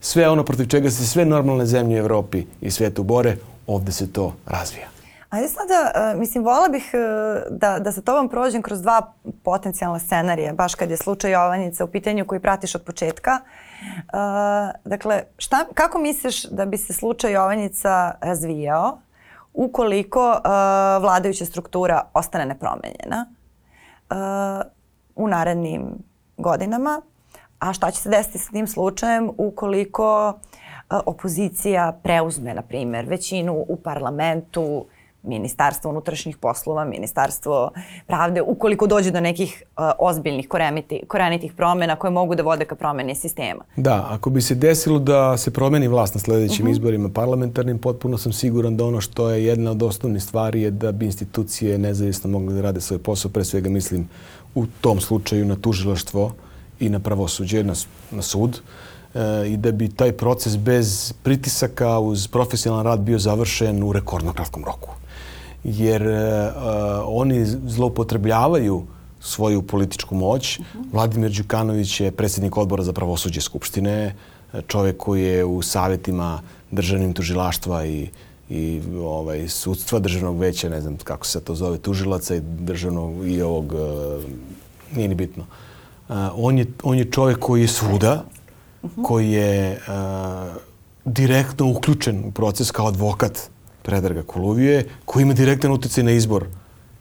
[0.02, 4.14] Sve ono protiv čega se sve normalne zemlje u Evropi i svetu bore, ovde se
[4.14, 4.88] to razvija.
[5.30, 10.00] Ajde sada, uh, mislim, vola bih uh, da, da sa tobom prođem kroz dva potencijalna
[10.00, 13.32] scenarija, baš kad je slučaj Jovanjica u pitanju koji pratiš od početka.
[13.32, 13.67] Uh,
[14.86, 19.00] dakle, šta, kako misliš da bi se slučaj Jovanjica razvijao
[19.54, 20.42] ukoliko uh,
[21.02, 23.26] vladajuća struktura ostane nepromenjena
[24.10, 24.18] uh,
[25.16, 25.84] u narednim
[26.38, 27.02] godinama?
[27.60, 33.66] A šta će se desiti sa tim slučajem ukoliko uh, opozicija preuzme, na primjer, većinu
[33.68, 34.86] u parlamentu,
[35.24, 37.72] ministarstvo unutrašnjih poslova, ministarstvo
[38.08, 42.76] pravde, ukoliko dođe do nekih uh, ozbiljnih koreniti, korenitih promjena koje mogu da vode ka
[42.76, 43.64] promjeni sistema.
[43.76, 46.68] Da, ako bi se desilo da se promeni vlast na sledećim uh mhm.
[46.68, 46.72] -huh.
[46.72, 50.92] izborima parlamentarnim, potpuno sam siguran da ono što je jedna od osnovnih stvari je da
[50.92, 54.10] bi institucije nezavisno mogle da rade svoj posao, pre svega mislim
[54.56, 56.32] u tom slučaju na tužilaštvo
[56.80, 57.74] i na pravosuđe, na,
[58.12, 58.60] na sud
[59.14, 64.34] e, i da bi taj proces bez pritisaka uz profesionalan rad bio završen u rekordno
[64.34, 64.90] kratkom roku
[65.64, 66.14] jer uh,
[67.06, 68.84] oni zloupotrebljavaju
[69.20, 70.60] svoju političku moć.
[70.60, 70.84] Uh -huh.
[70.94, 74.16] Vladimir Đukanović je predsjednik odbora za pravosuđe Skupštine,
[74.68, 76.42] čovjek koji je u savjetima
[76.72, 78.10] državnim tužilaštva i
[78.50, 83.42] i ovaj sudstva državnog veća, ne znam kako se to zove, tužilaca i državnog i
[83.42, 84.24] ovog uh,
[84.96, 85.44] nije ni bitno.
[86.10, 88.24] Uh, on je on je čovjek koji je svuda,
[88.84, 89.04] uh -huh.
[89.04, 89.80] koji je
[91.06, 93.50] direktno uključen u proces kao advokat
[93.88, 96.46] Predraga Koluvije, koji ima direktan utjecaj na izbor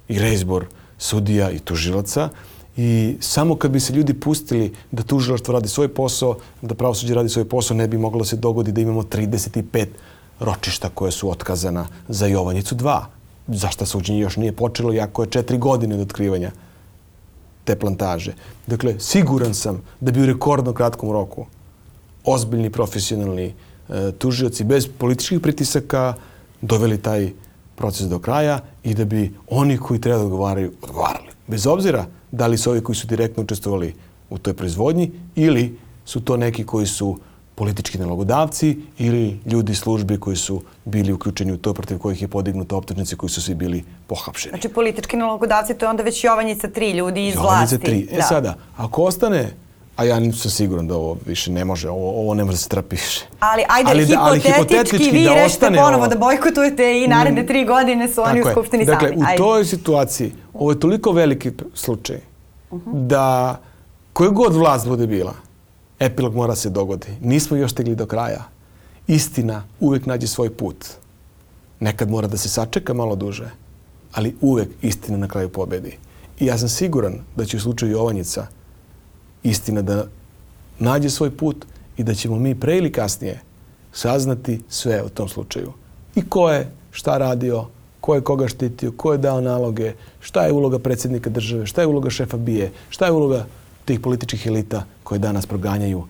[0.09, 0.67] i reizbor
[0.99, 2.29] sudija i tužilaca.
[2.77, 7.29] I samo kad bi se ljudi pustili da tužilaštvo radi svoj posao, da pravosuđe radi
[7.29, 9.87] svoj posao, ne bi moglo da se dogodi da imamo 35
[10.41, 13.01] ročišta koje su otkazana za Jovanjicu 2.
[13.49, 16.51] Zašto suđenje još nije počelo, jako je četiri godine od otkrivanja
[17.65, 18.35] te plantaže.
[18.67, 21.47] Dakle, siguran sam da bi u rekordno kratkom roku
[22.25, 26.15] ozbiljni profesionalni e, tužioci bez političkih pritisaka
[26.61, 27.31] doveli taj
[27.75, 31.29] proces do kraja i da bi oni koji treba da odgovaraju, odgovarali.
[31.47, 33.95] Bez obzira da li su ovi koji su direktno učestvovali
[34.31, 37.19] u toj proizvodnji ili su to neki koji su
[37.55, 42.77] politički nalogodavci ili ljudi službi koji su bili uključeni u to protiv kojih je podignuta
[42.77, 44.51] optužnice koji su svi bili pohapšeni.
[44.51, 47.79] Znači politički nalogodavci to je onda već Jovanjica tri ljudi iz Jovanjica vlasti.
[47.79, 48.09] tri.
[48.13, 48.23] E Da.
[48.23, 49.53] sada, ako ostane
[49.97, 52.83] a ja nisam siguran da ovo više ne može, ovo, ovo ne može da se
[52.91, 53.25] više.
[53.41, 56.09] Ali ajde, Ali da- ali hipotetički, hipotetički vi da rešite ponovo ovo.
[56.09, 58.53] da bojkotujete i naredne tri godine su oni u Tako je.
[58.55, 59.21] Skupštini dakle, sami.
[59.21, 59.37] u Ajde.
[59.37, 62.21] toj situaciji, ovo je toliko veliki slučaj
[62.87, 63.61] da
[64.13, 65.35] koju god vlast bude bila,
[65.99, 67.07] epilog mora se dogodi.
[67.21, 68.45] Nismo još stigli do kraja.
[69.07, 70.87] Istina uvek nađe svoj put.
[71.81, 73.51] Nekad mora da se sačeka malo duže,
[74.13, 75.97] ali uvek istina na kraju pobedi.
[76.41, 78.47] I ja sam siguran da će u slučaju Jovanjica
[79.51, 80.07] istina da
[80.79, 83.41] nađe svoj put i da ćemo mi pre ili kasnije
[83.93, 85.73] saznati sve o tom slučaju.
[86.15, 87.67] I ko je šta radio,
[88.01, 91.87] ko je koga štitio, ko je dao naloge, šta je uloga predsjednika države, šta je
[91.87, 93.47] uloga šefa bije, šta je uloga
[93.85, 96.05] tih političkih elita koje danas proganjaju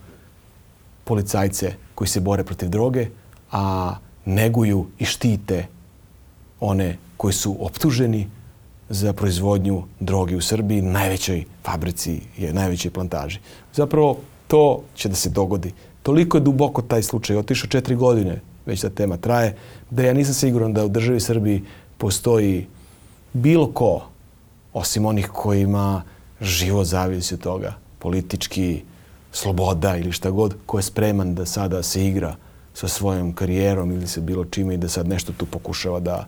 [1.03, 3.07] policajce koji se bore protiv droge,
[3.51, 3.95] a
[4.25, 5.65] neguju i štite
[6.59, 8.27] one koji su optuženi
[8.89, 13.39] za proizvodnju droge u Srbiji, najvećoj fabrici, je najvećoj plantaži.
[13.73, 15.73] Zapravo, to će da se dogodi.
[16.03, 19.55] Toliko je duboko taj slučaj, otišao četiri godine, već ta tema traje,
[19.89, 21.63] da ja nisam siguran da u državi Srbiji
[21.97, 22.67] postoji
[23.33, 24.07] bilo ko,
[24.73, 26.03] osim onih kojima
[26.41, 28.81] život zavisi od toga, politički,
[29.31, 32.35] sloboda ili šta god, ko je spreman da sada se igra
[32.73, 36.27] sa svojom karijerom ili sa bilo čime i da sad nešto tu pokušava da,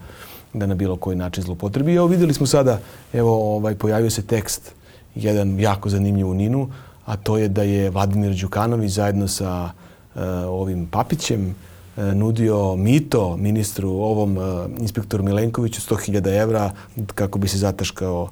[0.54, 1.96] da na bilo koji način zlopotrebi.
[1.96, 2.80] Evo videli smo sada,
[3.14, 4.72] evo ovaj, pojavio se tekst,
[5.16, 6.70] jedan jako zanimljiv u Ninu,
[7.06, 9.70] a to je da je Vladimir Đukanović zajedno sa
[10.16, 11.56] e, ovim Papićem
[11.98, 14.42] e, nudio mito ministru ovom e,
[14.80, 16.72] inspektoru Milenkoviću 100.000 evra
[17.16, 18.30] kako bi se zataškao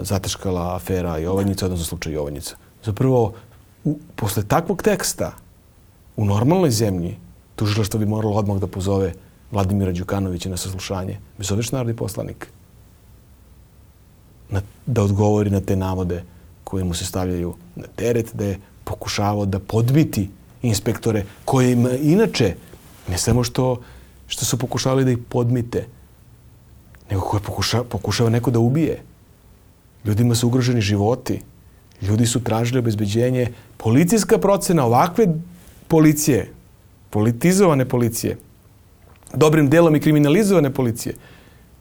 [0.00, 2.56] zataškala afera Jovanjica, odnosno slučaj Jovanjica.
[2.84, 3.32] Zapravo,
[3.84, 5.32] u, posle takvog teksta
[6.16, 7.16] u normalnoj zemlji
[7.56, 9.12] tužilaštvo bi moralo odmah da pozove
[9.50, 12.48] Vladimira Đukanovića na saslušanje, što je narodni poslanik,
[14.50, 16.22] na, da odgovori na te navode
[16.64, 20.28] koje mu se stavljaju na teret, da je pokušavao da podbiti
[20.62, 22.54] inspektore kojima inače,
[23.08, 23.80] ne samo što,
[24.26, 25.86] što su pokušavali da ih podmite,
[27.10, 29.02] nego koje pokuša, pokušava neko da ubije.
[30.04, 31.40] Ljudima su ugroženi životi.
[32.02, 33.52] Ljudi su tražili obezbeđenje.
[33.76, 35.26] Policijska procena ovakve
[35.88, 36.52] policije,
[37.10, 38.36] politizovane policije,
[39.34, 41.14] dobrim delom i kriminalizovane policije,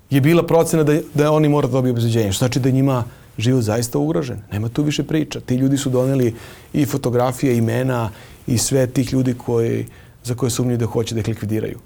[0.10, 2.32] je bila procena da, da oni mora da dobiju obezbeđenje.
[2.32, 3.04] Što znači da njima
[3.38, 4.42] život zaista ugrožen.
[4.52, 5.40] Nema tu više priča.
[5.40, 6.36] Ti ljudi su doneli
[6.74, 8.10] i fotografije, imena
[8.48, 9.86] i sve tih ljudi koji,
[10.24, 11.80] za koje sumnjuju da hoće da ih likvidiraju.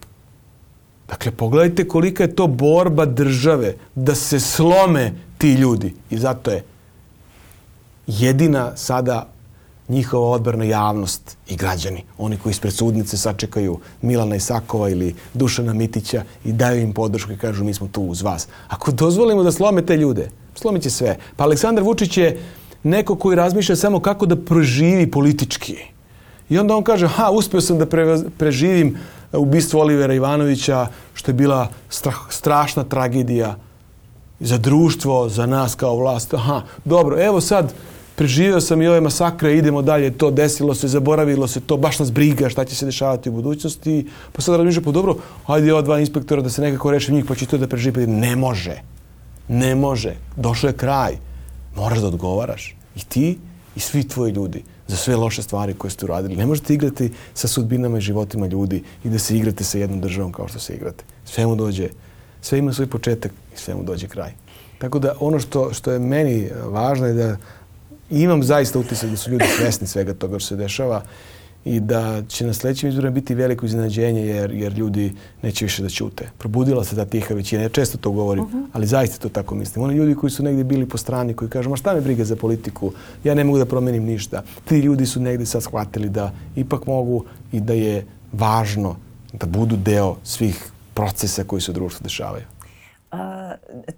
[1.08, 5.94] Dakle, pogledajte kolika je to borba države da se slome ti ljudi.
[6.10, 6.64] I zato je
[8.08, 9.31] jedina sada
[9.92, 12.04] njihova odbrana javnost i građani.
[12.18, 17.38] Oni koji ispred sudnice sačekaju Milana Isakova ili Dušana Mitića i daju im podršku i
[17.38, 18.48] kažu mi smo tu uz vas.
[18.68, 21.18] Ako dozvolimo da slome te ljude, slomit će sve.
[21.36, 22.40] Pa Aleksandar Vučić je
[22.84, 25.78] neko koji razmišlja samo kako da proživi politički.
[26.50, 28.98] I onda on kaže, ha, uspio sam da pre, preživim
[29.34, 33.56] ubistvo Olivera Ivanovića, što je bila strah, strašna tragedija
[34.40, 36.34] za društvo, za nas kao vlast.
[36.34, 37.74] Aha, dobro, evo sad
[38.16, 42.12] preživio sam i ove masakre, idemo dalje, to desilo se, zaboravilo se to, baš nas
[42.12, 44.08] briga šta će se dešavati u budućnosti.
[44.32, 47.36] Pa sad razmišljam, pa dobro, ajde ova dva inspektora da se nekako reše njih, pa
[47.36, 48.08] će to da preživi.
[48.08, 48.82] Ne može.
[49.48, 50.16] Ne može.
[50.38, 51.18] Došao je kraj.
[51.76, 52.76] Moraš da odgovaraš.
[52.96, 53.38] I ti
[53.76, 56.36] i svi tvoji ljudi za sve loše stvari koje ste uradili.
[56.36, 60.32] Ne možete igrati sa sudbinama i životima ljudi i da se igrate sa jednom državom
[60.32, 61.04] kao što se igrate.
[61.26, 61.90] Sve mu dođe,
[62.42, 64.34] sve ima svoj početak i sve mu dođe kraj.
[64.78, 67.38] Tako da ono što, što je meni važno je da
[68.12, 71.04] imam zaista utisak da su ljudi svesni svega toga što se dešava
[71.66, 75.90] i da će na sledećim izborima biti veliko iznenađenje jer, jer ljudi neće više da
[75.90, 76.30] ćute.
[76.38, 79.86] Probudila se ta tiha većina, ja često to govorim, ali zaista to tako mislim.
[79.86, 82.36] Oni ljudi koji su negdje bili po strani, koji kažu, ma šta me briga za
[82.36, 82.92] politiku,
[83.24, 84.44] ja ne mogu da promenim ništa.
[84.66, 88.96] Ti ljudi su negdje sad shvatili da ipak mogu i da je važno
[89.34, 92.44] da budu deo svih procesa koji se u društvu dešavaju.
[93.12, 93.41] A,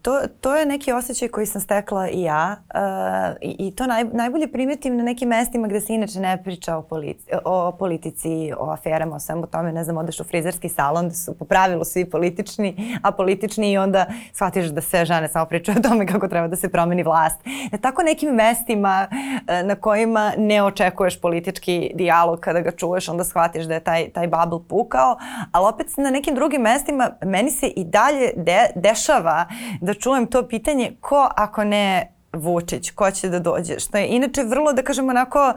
[0.02, 4.04] to, to je neki osjećaj koji sam stekla i ja uh, i, i to naj,
[4.04, 8.72] najbolje primetim na nekim mestima gde se inače ne priča o, polici, o politici, o
[8.72, 12.10] aferama, o svemu tome, ne znam, odeš u frizerski salon gde su po pravilu svi
[12.10, 16.48] politični, a politični i onda shvatiš da sve žene samo pričaju o tome kako treba
[16.48, 17.40] da se promeni vlast.
[17.72, 23.24] Na tako nekim mestima uh, na kojima ne očekuješ politički dijalog kada ga čuješ, onda
[23.24, 25.18] shvatiš da je taj, taj bubble pukao,
[25.52, 29.43] ali opet na nekim drugim mestima meni se i dalje de, dešava
[29.82, 34.44] da čujem to pitanje ko ako ne Vučić, ko će da dođe, što je inače
[34.44, 35.54] vrlo, da kažemo, onako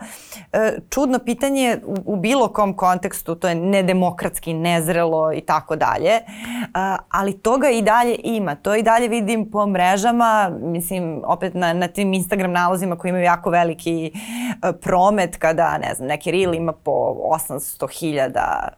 [0.53, 6.13] e, čudno pitanje u, u bilo kom kontekstu, to je nedemokratski, nezrelo i tako dalje,
[7.11, 11.89] ali toga i dalje ima, to i dalje vidim po mrežama, mislim, opet na, na
[11.89, 16.73] tim Instagram nalozima koji imaju jako veliki e, promet, kada, ne znam, neki reel ima
[16.73, 17.17] po
[17.49, 18.31] 800.000,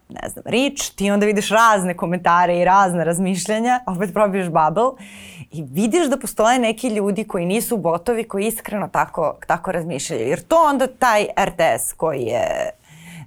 [0.09, 5.07] ne znam, rič, ti onda vidiš razne komentare i razne razmišljanja, opet probiješ bubble
[5.53, 10.29] i vidiš da postoje neki ljudi koji nisu botovi, koji iskreno tako, tako razmišljaju.
[10.29, 12.71] Jer to onda taj RTS koji je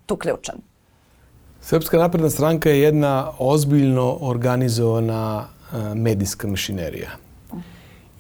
[0.06, 0.56] tu ključan.
[1.62, 5.46] Srpska napredna stranka je jedna ozbiljno organizovana
[5.96, 7.10] medijska mašinerija.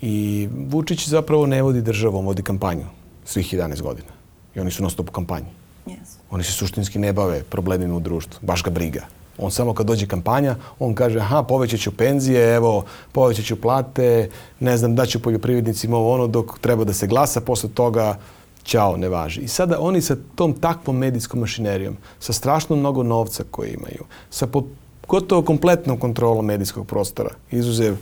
[0.01, 2.85] I Vučić zapravo ne vodi državu, on vodi kampanju
[3.25, 4.07] svih 11 godina.
[4.55, 5.47] I oni su na stop u kampanji.
[5.85, 6.17] Yes.
[6.31, 8.39] Oni se suštinski ne bave problemima u društvu.
[8.41, 9.05] Baš ga briga.
[9.41, 14.29] On samo kad dođe kampanja, on kaže aha, povećat ću penzije, evo, povećat ću plate,
[14.59, 18.17] ne znam, daću poljoprivrednicima ovo ono dok treba da se glasa, posle toga
[18.63, 19.41] ćao, ne važi.
[19.41, 24.47] I sada oni sa tom takvom medijskom mašinerijom, sa strašno mnogo novca koje imaju, sa
[24.47, 24.63] po,
[25.07, 27.95] gotovo kompletnom kontrolom medijskog prostora, izuzev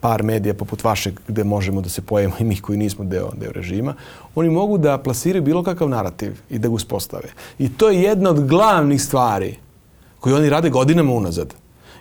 [0.00, 3.52] par medija poput vašeg gde možemo da se pojavimo i mi koji nismo deo, deo
[3.52, 3.94] režima,
[4.34, 7.32] oni mogu da plasiraju bilo kakav narativ i da ga uspostave.
[7.58, 9.56] I to je jedna od glavnih stvari
[10.26, 11.54] koji oni rade godinama unazad,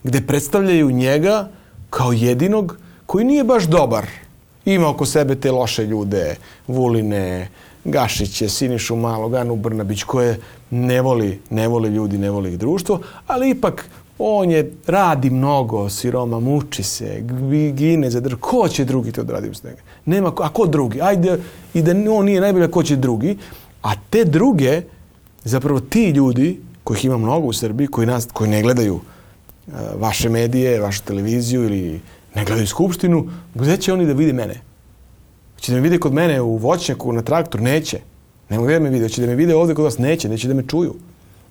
[0.03, 1.49] gde predstavljaju njega
[1.89, 4.07] kao jedinog koji nije baš dobar.
[4.65, 6.35] Ima oko sebe te loše ljude,
[6.67, 7.49] Vuline,
[7.83, 12.99] Gašiće, Sinišu Malog, Anu Brnabić, koje ne voli, ne voli ljudi, ne voli ih društvo,
[13.27, 17.21] ali ipak on je, radi mnogo, siroma, muči se,
[17.73, 18.41] gine za državu.
[18.41, 19.81] Ko će drugi to odradi uz njega?
[20.05, 21.01] Nema, a ko drugi?
[21.01, 21.37] Ajde,
[21.73, 23.37] i da on nije najbolje, ko će drugi?
[23.81, 24.81] A te druge,
[25.43, 30.29] zapravo ti ljudi, kojih ima mnogo u Srbiji, koji, nas, koji ne gledaju uh, vaše
[30.29, 32.01] medije, vašu televiziju ili
[32.35, 34.61] ne gledaju Skupštinu, gde će oni da vide mene?
[35.55, 37.61] Hoće da me vide kod mene u voćnjaku, na traktor?
[37.61, 37.99] Neće.
[38.49, 39.05] Ne mogu da me vide.
[39.05, 39.97] Hoće da me vide ovde kod vas?
[39.97, 40.29] Neće.
[40.29, 40.93] Neće da me čuju.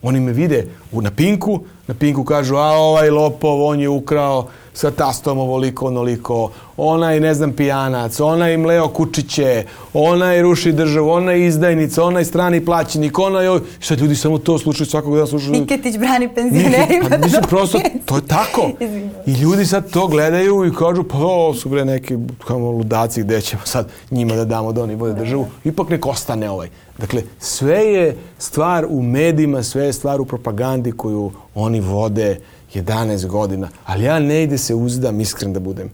[0.03, 4.47] Oni me vide u, na Pinku, na Pinku kažu, a ovaj lopov, on je ukrao
[4.75, 11.47] sa tastom ovoliko, onoliko, onaj, ne znam, pijanac, onaj mleo kučiće, onaj ruši državu, onaj
[11.47, 13.47] izdajnica, onaj strani plaćenik, onaj...
[13.79, 15.53] Šta ljudi samo to slušaju svakog dana slušaju?
[15.53, 17.09] Niketić brani penzionerima.
[17.11, 18.71] Pa mislim, prosto, to je tako.
[19.27, 22.17] I ljudi sad to gledaju i kažu, pa ovo su bre neki
[22.47, 25.47] kamo ludaci gde ćemo sad njima da damo da oni vode državu.
[25.65, 26.69] Ipak nek ostane ovaj.
[26.99, 32.41] Dakle, sve je stvar u medijima, sve je stvar u propagandi koju oni vode
[32.75, 33.69] 11 godina.
[33.87, 35.91] Ali ja ne ide se uzdam, iskren da budem.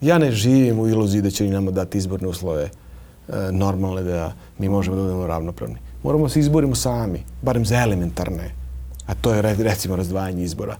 [0.00, 2.70] Ja ne živim u iluziji da će oni nama dati izborne uslove e,
[3.52, 5.76] normalne da mi možemo da budemo ravnopravni.
[6.02, 8.50] Moramo se izborimo sami, barem za elementarne,
[9.06, 10.76] a to je recimo razdvajanje izbora.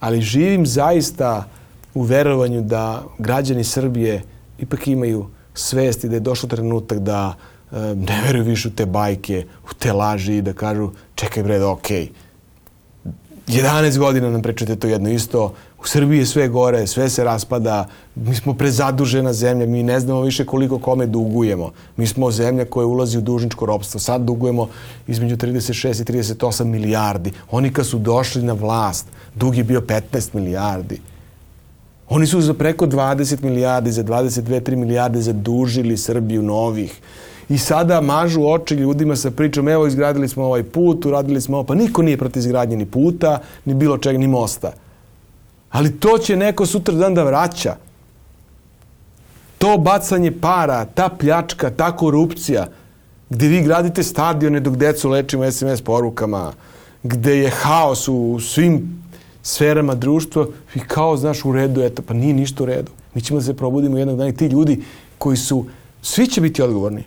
[0.00, 1.48] Ali živim zaista
[1.94, 4.22] u verovanju da građani Srbije
[4.58, 7.34] ipak imaju svesti da je došao trenutak da
[7.72, 11.58] e, ne veruju više u te bajke, u te laži i da kažu čekaj bre,
[11.58, 12.04] da okej.
[12.04, 12.31] Okay
[13.48, 15.54] 11 godina nam pričate to jedno isto.
[15.80, 20.20] U Srbiji je sve gore, sve se raspada, mi smo prezadužena zemlja, mi ne znamo
[20.20, 21.72] više koliko kome dugujemo.
[21.96, 24.00] Mi smo zemlja koja ulazi u dužničko ropstvo.
[24.00, 24.68] Sad dugujemo
[25.06, 27.32] između 36 i 38 milijardi.
[27.50, 31.00] Oni kad su došli na vlast, dug je bio 15 milijardi.
[32.08, 37.00] Oni su za preko 20 milijardi, za 22-3 milijarde zadužili Srbiju novih
[37.48, 41.66] i sada mažu oči ljudima sa pričom evo izgradili smo ovaj put, uradili smo ovo,
[41.66, 44.72] pa niko nije protiv izgradnje ni puta, ni bilo čega, ni mosta.
[45.70, 47.76] Ali to će neko sutra dan da vraća.
[49.58, 52.66] To bacanje para, ta pljačka, ta korupcija,
[53.30, 56.52] gde vi gradite stadione dok decu lečimo SMS porukama,
[57.02, 59.02] gde je haos u svim
[59.42, 62.90] sferama društva i kao, znaš, u redu, eto, pa nije ništa u redu.
[63.14, 64.82] Mi ćemo da se probudimo jednog dana i ti ljudi
[65.18, 65.64] koji su,
[66.02, 67.04] svi će biti odgovorni.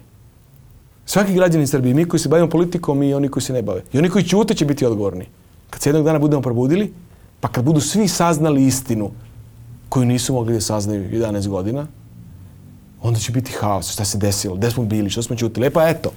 [1.06, 3.82] Svaki građanin Srbije, mi koji se bavimo politikom i oni koji se ne bave.
[3.94, 5.26] I oni koji ćute će biti odgovorni.
[5.70, 6.94] Kad se jednog dana budemo probudili,
[7.40, 9.12] pa kad budu svi saznali istinu
[9.90, 11.88] koju nisu mogli da saznaju 11 godina,
[13.02, 13.92] onda će biti haos.
[13.92, 14.56] Šta se desilo?
[14.56, 15.10] Gde smo bili?
[15.10, 15.68] Što smo ćutili?
[15.68, 16.12] E pa eto.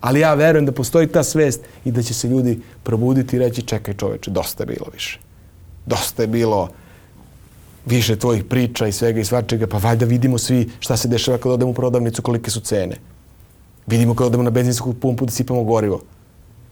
[0.00, 3.62] Ali ja verujem da postoji ta svest i da će se ljudi probuditi i reći
[3.62, 5.20] čekaj čoveče, dosta je bilo više.
[5.86, 6.68] Dosta je bilo
[7.86, 11.52] više tvojih priča i svega i svačega, pa valjda vidimo svi šta se dešava kad
[11.52, 12.96] odemo u prodavnicu, kolike su cene.
[13.86, 16.00] Vidimo kad odemo na benzinsku pumpu da sipamo gorivo.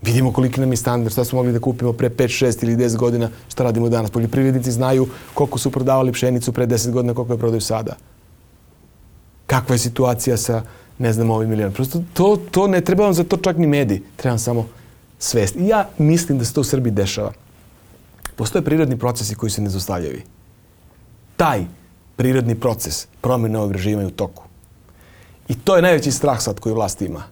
[0.03, 2.97] Vidimo koliki nam je standard, šta smo mogli da kupimo pre 5, 6 ili 10
[2.97, 4.11] godina, šta radimo danas.
[4.11, 7.97] Poljoprivrednici znaju koliko su prodavali pšenicu pre 10 godina, koliko je prodaju sada.
[9.47, 10.63] Kakva je situacija sa,
[10.99, 11.73] ne znam, ovim milijon.
[11.73, 14.03] Prosto to, to ne treba vam za to čak ni mediji.
[14.17, 14.67] Treba samo
[15.19, 15.57] svest.
[15.57, 17.33] I ja mislim da se to u Srbiji dešava.
[18.37, 20.21] Postoje prirodni procesi koji se ne zostavljaju.
[21.37, 21.65] Taj
[22.17, 24.45] prirodni proces promjene ovog režima je u toku.
[25.49, 27.23] I to je najveći strah sad koji vlast ima.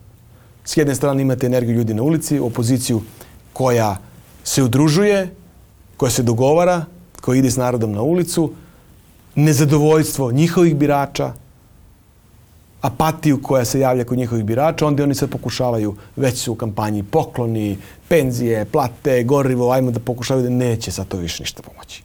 [0.64, 3.02] S jedne strane imate energiju ljudi na ulici, opoziciju
[3.52, 3.98] koja
[4.44, 5.34] se udružuje,
[5.96, 6.84] koja se dogovara,
[7.20, 8.52] koja ide s narodom na ulicu,
[9.34, 11.32] nezadovoljstvo njihovih birača,
[12.80, 17.02] apatiju koja se javlja kod njihovih birača, onda oni sad pokušavaju, već su u kampanji
[17.02, 22.02] pokloni, penzije, plate, gorivo, ajmo da pokušavaju da neće sad to više ništa pomoći.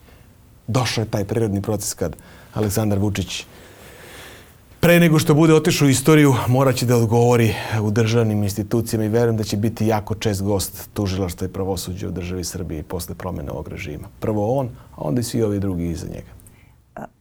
[0.67, 2.15] Došao je taj prirodni proces kad
[2.53, 3.45] Aleksandar Vučić
[4.87, 9.37] pre nego što bude otišao u istoriju, moraće da odgovori u državnim institucijama i verujem
[9.37, 13.67] da će biti jako čest gost tužilaštva i pravosuđa u državi Srbije posle promene ovog
[13.67, 14.07] režima.
[14.19, 16.31] Prvo on, a onda i svi ovi drugi iza njega.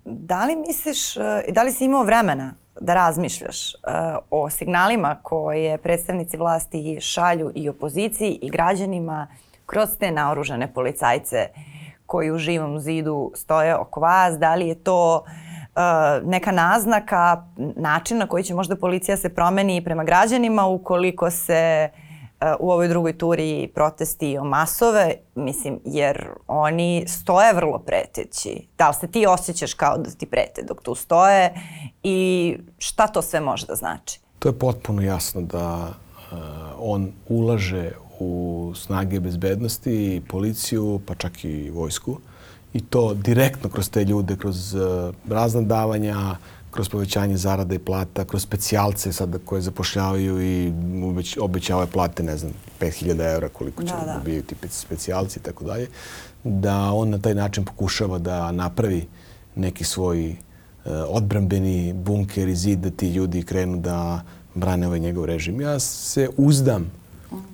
[0.05, 1.15] Da li misliš,
[1.49, 3.81] da li si imao vremena da razmišljaš uh,
[4.31, 9.27] o signalima koje predstavnici vlasti šalju i opoziciji i građanima
[9.67, 11.49] kroz te naoružane policajce
[12.07, 15.46] koji u živom zidu stoje oko vas, da li je to uh,
[16.25, 17.45] neka naznaka,
[17.77, 22.07] način na koji će možda policija se promeni prema građanima ukoliko se uh,
[22.61, 28.67] u ovoj drugoj turi protesti o masove, mislim, jer oni stoje vrlo preteći.
[28.79, 31.55] Da li se ti osjećaš kao da ti prete dok tu stoje
[32.03, 34.21] i šta to sve može da znači?
[34.39, 36.39] To je potpuno jasno da uh,
[36.79, 42.19] on ulaže u snage bezbednosti, policiju, pa čak i vojsku.
[42.77, 46.37] I to direktno kroz te ljude, kroz uh, razna davanja,
[46.71, 50.73] kroz povećanje zarada i plata, kroz specijalce sada koje zapošljavaju i
[51.41, 54.19] obećavaju plate, ne znam, 5000 evra koliko će da, da.
[54.19, 55.89] dobiju ti specijalci i tako dalje,
[56.45, 59.07] da on na taj način pokušava da napravi
[59.55, 60.37] neki svoj uh,
[61.09, 64.23] odbrambeni bunker i zid da ti ljudi krenu da
[64.55, 65.61] brane ovaj njegov režim.
[65.61, 66.91] Ja se uzdam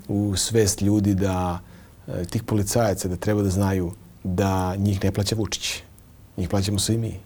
[0.08, 1.58] u svest ljudi da
[2.06, 3.92] uh, tih policajaca da treba da znaju
[4.24, 5.82] da njih ne plaća Vučić.
[6.36, 7.20] Njih plaćamo svi mi.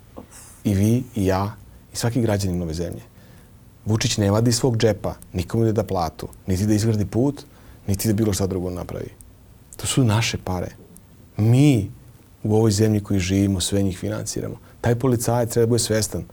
[0.64, 1.56] I vi, i ja,
[1.92, 3.02] i svaki građanin ove zemlje.
[3.84, 7.42] Vučić ne vadi svog džepa, nikomu ne da platu, niti da izgradi put,
[7.86, 9.10] niti da bilo šta drugo napravi.
[9.76, 10.70] To su naše pare.
[11.36, 11.90] Mi
[12.42, 14.56] u ovoj zemlji koji živimo sve njih finansiramo.
[14.80, 16.24] Taj policajac treba da bude svestan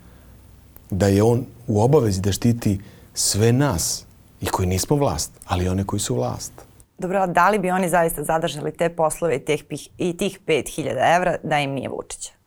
[0.89, 2.80] da je on u obavezi da štiti
[3.14, 4.05] sve nas
[4.41, 6.51] i koji nismo vlast, ali one koji su vlast.
[6.97, 9.63] Dobro, da li bi oni zaista zadržali te poslove i tih,
[9.97, 12.42] i tih 5000 evra da im nije Vučića?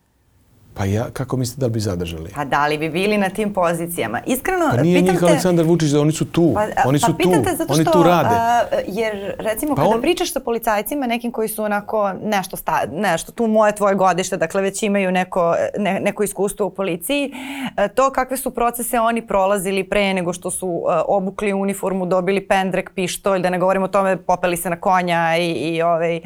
[0.77, 2.31] Pa ja, kako mislite da li bi zadržali?
[2.35, 4.21] Pa da li bi bili na tim pozicijama?
[4.25, 6.53] Iskreno, pa nije njih Aleksandar Vučić, da oni su tu.
[6.53, 7.31] Pa, oni su pa tu.
[7.57, 8.29] Zato oni tu rade.
[8.35, 10.01] A, jer recimo pa kada on...
[10.01, 14.61] pričaš sa policajcima, nekim koji su onako nešto, sta, nešto tu moje tvoje godište, dakle
[14.61, 17.33] već imaju neko, ne, neko iskustvo u policiji,
[17.95, 23.41] to kakve su procese oni prolazili pre nego što su obukli uniformu, dobili pendrek, pištolj,
[23.41, 26.21] da ne govorimo o tome, popeli se na konja i, i ovaj,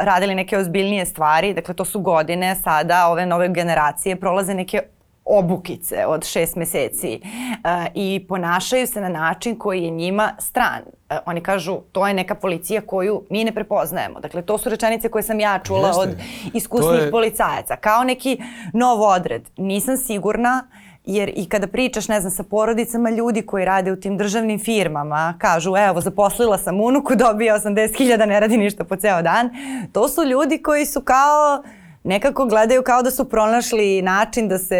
[0.00, 1.54] radili neke ozbiljnije stvari.
[1.54, 4.82] Dakle, to su godine sada, ove nove generacije generacije prolaze neke
[5.24, 10.82] obukice od šest meseci uh, i ponašaju se na način koji je njima stran.
[10.82, 14.20] Uh, oni kažu to je neka policija koju mi ne prepoznajemo.
[14.20, 16.02] Dakle, to su rečenice koje sam ja čula Jeste.
[16.02, 16.08] od
[16.54, 17.10] iskusnih je...
[17.10, 17.76] policajaca.
[17.76, 18.38] Kao neki
[18.72, 19.42] nov odred.
[19.56, 20.66] Nisam sigurna
[21.06, 25.34] jer i kada pričaš, ne znam, sa porodicama ljudi koji rade u tim državnim firmama,
[25.38, 29.50] kažu, evo, zaposlila sam unuku, dobija 80.000, ne radi ništa po ceo dan.
[29.92, 31.62] To su ljudi koji su kao
[32.06, 34.76] nekako gledaju kao da su pronašli način da se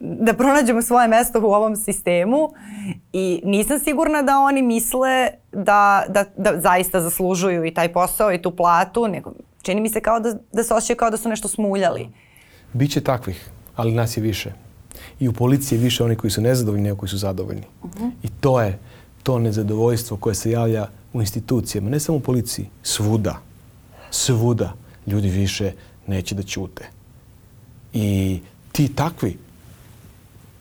[0.00, 2.48] da pronađemo svoje mesto u ovom sistemu
[3.12, 8.42] i nisam sigurna da oni misle da, da, da zaista zaslužuju i taj posao i
[8.42, 11.48] tu platu, nego čini mi se kao da, da se osjećaju kao da su nešto
[11.48, 12.08] smuljali.
[12.72, 14.52] Biće takvih, ali nas je više.
[15.20, 17.66] I u policiji je više oni koji su nezadovoljni nego koji su zadovoljni.
[17.82, 18.10] Uh -huh.
[18.22, 18.78] I to je
[19.22, 23.36] to nezadovoljstvo koje se javlja u institucijama, ne samo u policiji, svuda.
[24.10, 24.72] Svuda
[25.06, 25.72] ljudi više
[26.08, 26.88] neće da ćute.
[27.92, 28.40] I
[28.72, 29.38] ti takvi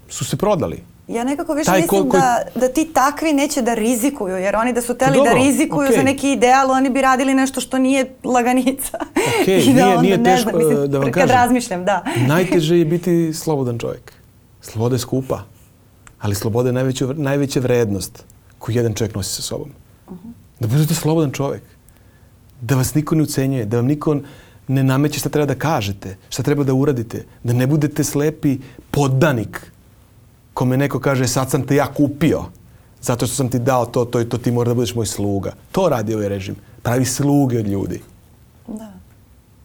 [0.09, 0.83] su se prodali.
[1.07, 4.73] Ja nekako više Taj mislim ko, da, da ti takvi neće da rizikuju, jer oni
[4.73, 5.95] da su teli da rizikuju okay.
[5.95, 8.97] za neki ideal, oni bi radili nešto što nije laganica.
[9.41, 11.27] Ok, I da nije, nije teško, znam, mislim, da vam kažem.
[11.27, 12.03] Kad razmišljam, da.
[12.27, 14.13] Najteže je biti slobodan čovjek.
[14.61, 15.43] Sloboda je skupa,
[16.19, 18.23] ali sloboda je najveća, najveća vrednost
[18.59, 19.69] koju jedan čovjek nosi sa sobom.
[20.07, 20.31] Uh -huh.
[20.59, 21.63] Da budete slobodan čovjek.
[22.61, 24.17] Da vas niko ne ucenjuje, da vam niko
[24.67, 28.57] ne nameće šta treba da kažete, šta treba da uradite, da ne budete slepi
[28.91, 29.71] poddanik
[30.53, 32.43] kome neko kaže sad sam te ja kupio
[33.01, 35.53] zato što sam ti dao to, to i to, ti mora da budeš moj sluga.
[35.71, 36.55] To radi ovaj režim.
[36.83, 38.01] Pravi sluge od ljudi.
[38.67, 38.91] Da.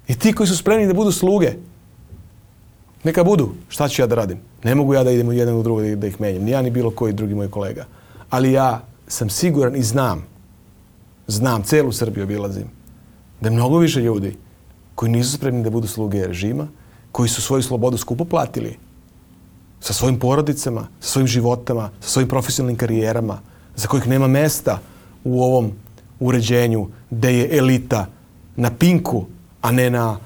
[0.09, 1.55] I ti koji su spremni da budu sluge,
[3.05, 3.49] neka budu.
[3.69, 4.39] Šta ću ja da radim?
[4.65, 6.45] Ne mogu ja da idem u jedan u drugo da, ih menjam.
[6.45, 7.87] Ni ja ni bilo koji drugi moj kolega.
[8.31, 10.27] Ali ja sam siguran i znam,
[11.27, 12.71] znam, celu Srbiju obilazim,
[13.41, 14.37] da je mnogo više ljudi
[15.03, 16.69] koji nisu spremni da budu sluge režima,
[17.13, 18.77] koji su svoju slobodu skupo platili,
[19.81, 23.41] sa svojim porodicama, sa svojim životama, sa svojim profesionalnim karijerama,
[23.77, 24.79] za kojih nema mesta
[25.25, 25.73] u ovom
[26.21, 28.07] uređenju gde je elita
[28.57, 29.25] na pinku,
[29.63, 30.19] a ne na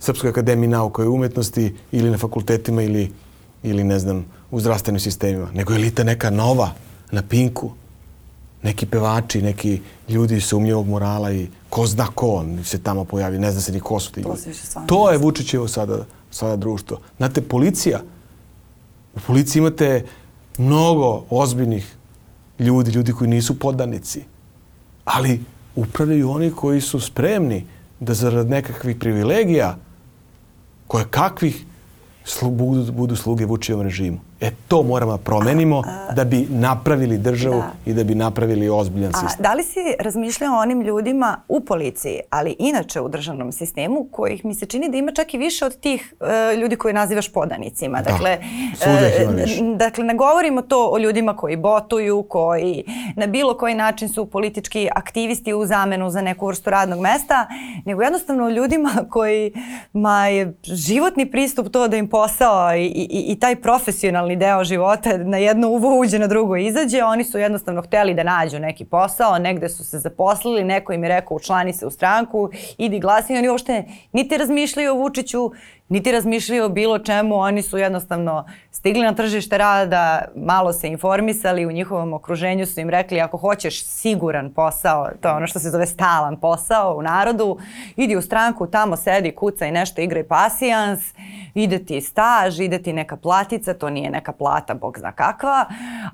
[0.00, 3.12] Srpskoj akademiji nauka i umetnosti ili na fakultetima ili,
[3.62, 6.72] ili ne znam, u zdravstvenim sistemima, nego elita neka nova,
[7.12, 7.70] na pinku.
[8.66, 13.52] Neki pevači, neki ljudi sumnjivog morala i ko zna ko on se tamo pojavi, ne
[13.52, 14.40] zna se ni ko su ti ljudi.
[14.86, 16.98] To je Vučićevo sada, sada društvo.
[17.16, 18.00] Znate, policija,
[19.14, 20.04] u policiji imate
[20.58, 21.94] mnogo ozbiljnih
[22.58, 24.24] ljudi, ljudi koji nisu podanici,
[25.04, 25.40] ali
[25.76, 27.64] upravljaju oni koji su spremni
[28.00, 29.76] da zarad nekakvih privilegija,
[30.86, 31.64] koje kakvih
[32.24, 34.18] slu, budu, budu sluge Vučićevom režimu.
[34.40, 35.82] E to moramo da promenimo
[36.14, 37.72] da bi napravili državu Da.
[37.86, 39.42] i da bi napravili ozbiljan A sistem.
[39.42, 44.44] da li si razmišljao o onim ljudima u policiji, ali inače u državnom sistemu, kojih
[44.44, 48.02] mi se čini da ima čak i više od tih e, ljudi koje nazivaš podanicima.
[48.02, 49.62] Da, Dakle, e, više.
[49.76, 52.84] dakle, ne govorimo to o ljudima koji botuju, koji
[53.16, 57.46] na bilo koji način su politički aktivisti u zamenu za neku vrstu radnog mesta,
[57.84, 59.52] nego jednostavno o ljudima koji
[59.92, 65.16] ma je životni pristup to da im posao i, i, i taj profesionalni deo života
[65.16, 67.02] na jedno uvo uđe, na drugo izađe.
[67.02, 71.08] Oni su jednostavno hteli da nađu neki posao, negde su se zaposlili, neko im je
[71.08, 75.50] rekao učlani se u stranku, idi glasi oni uopšte niti razmišljaju o Vučiću,
[75.88, 81.66] niti razmišljaju o bilo čemu, oni su jednostavno stigli na tržište rada, malo se informisali,
[81.66, 85.70] u njihovom okruženju su im rekli ako hoćeš siguran posao, to je ono što se
[85.70, 87.58] zove stalan posao u narodu,
[87.96, 91.00] idi u stranku, tamo sedi, kuca i nešto, igraj pasijans,
[91.54, 95.66] ide ti staž, ide ti neka platica, to nije neka plata, bog zna kakva,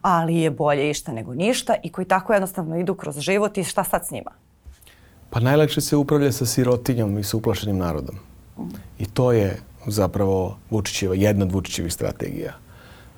[0.03, 3.85] ali je bolje išta nego ništa i koji tako jednostavno idu kroz život i šta
[3.85, 4.31] sad s njima?
[5.31, 8.32] Pa najlakše se upravlja sa sirotinjom i sa uplašenim narodom.
[8.99, 12.53] I to je zapravo Vučićeva, jedna od Vučićevih strategija.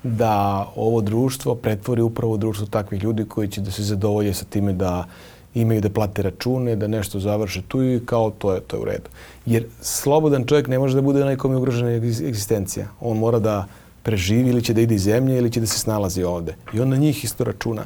[0.03, 4.45] Da ovo društvo pretvori upravo u društvo takvih ljudi koji će da se zadovolje sa
[4.45, 5.05] time da
[5.53, 8.85] imaju da plate račune, da nešto završe tu i kao to je, to je u
[8.85, 9.09] redu.
[9.45, 12.87] Jer slobodan čovjek ne može da bude onaj kome je ugrožena egzis- egzistencija.
[12.99, 13.65] On mora da
[14.03, 16.55] preživi ili će da ide iz zemlje ili će da se snalazi ovde.
[16.73, 17.85] I on na njih isto računa.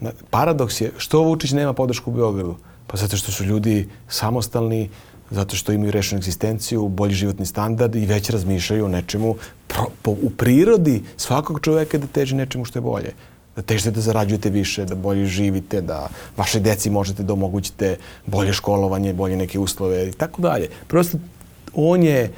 [0.00, 2.54] Na- Paradoks je što Vučić nema podršku u Beogradu?
[2.86, 4.90] Pa zato što su ljudi samostalni,
[5.30, 9.34] zato što imaju rešenu egzistenciju, bolji životni standard i već razmišljaju o nečemu
[9.66, 13.12] pro, po, u prirodi svakog čoveka da teži nečemu što je bolje.
[13.56, 18.52] Da težite da zarađujete više, da bolje živite, da vaše deci možete da omogućite bolje
[18.52, 20.68] školovanje, bolje neke uslove i tako dalje.
[20.86, 21.18] Prosto
[21.74, 22.32] on je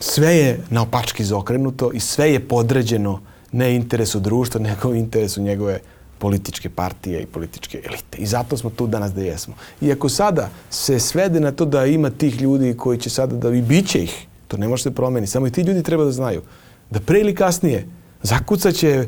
[0.00, 3.20] sve je naopački izokrenuto i sve je podređeno
[3.52, 5.80] ne interesu društva, nego interesu njegove
[6.18, 8.18] političke partije i političke elite.
[8.18, 9.54] I zato smo tu danas da jesmo.
[9.80, 13.56] I ako sada se svede na to da ima tih ljudi koji će sada da
[13.56, 16.12] i bit će ih, to ne može se promeni, samo i ti ljudi treba da
[16.12, 16.42] znaju
[16.90, 17.86] da pre ili kasnije
[18.22, 19.06] zakucaće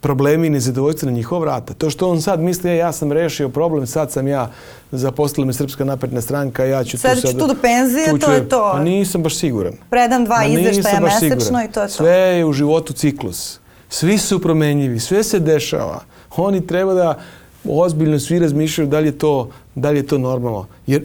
[0.00, 1.74] problemi i nezadovoljstvo na njihova vrata.
[1.74, 4.50] To što on sad misli, e, ja sam rešio problem, sad sam ja
[4.92, 8.26] zaposlila me Srpska napredna stranka, ja ću Sad tu ću tu do penzije, tu to
[8.26, 8.70] ću- je to.
[8.72, 9.72] Pa nisam baš siguran.
[9.90, 11.64] Predam dva nisam izveštaja mesečno siguran.
[11.64, 11.94] i to je to.
[11.94, 13.58] Sve je u životu ciklus.
[13.88, 16.00] Svi su promenjivi, sve se dešava.
[16.36, 17.18] Oni treba da
[17.64, 20.66] ozbiljno svi razmišljaju da li je to, da li je to normalno.
[20.86, 21.04] Jer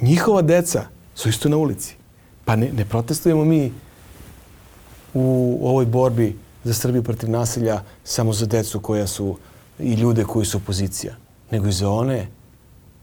[0.00, 0.84] njihova deca
[1.14, 1.94] su isto na ulici.
[2.44, 3.72] Pa ne, ne protestujemo mi
[5.14, 9.36] u ovoj borbi za Srbiju protiv nasilja samo za decu koja su
[9.78, 11.14] i ljude koji su opozicija,
[11.50, 12.26] nego i za one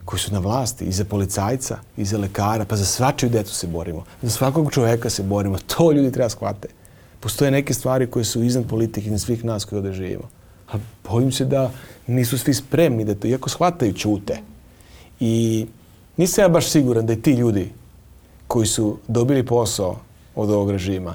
[0.06, 3.68] koji su na vlasti, i za policajca, i za lekara, pa za svačiju decu se
[3.68, 4.04] borimo.
[4.22, 5.58] Za svakog čoveka se borimo.
[5.58, 6.68] To ljudi treba shvate.
[7.20, 10.41] Postoje neke stvari koje su iznad politike i svih nas koji ovde živimo.
[10.72, 10.78] A
[11.10, 11.72] bojim se da
[12.08, 14.40] nisu svi spremni da to, iako shvataju, ćute.
[15.20, 15.66] I
[16.18, 17.72] nisam ja baš siguran da i ti ljudi
[18.48, 20.00] koji su dobili posao
[20.36, 21.14] od ovog režima,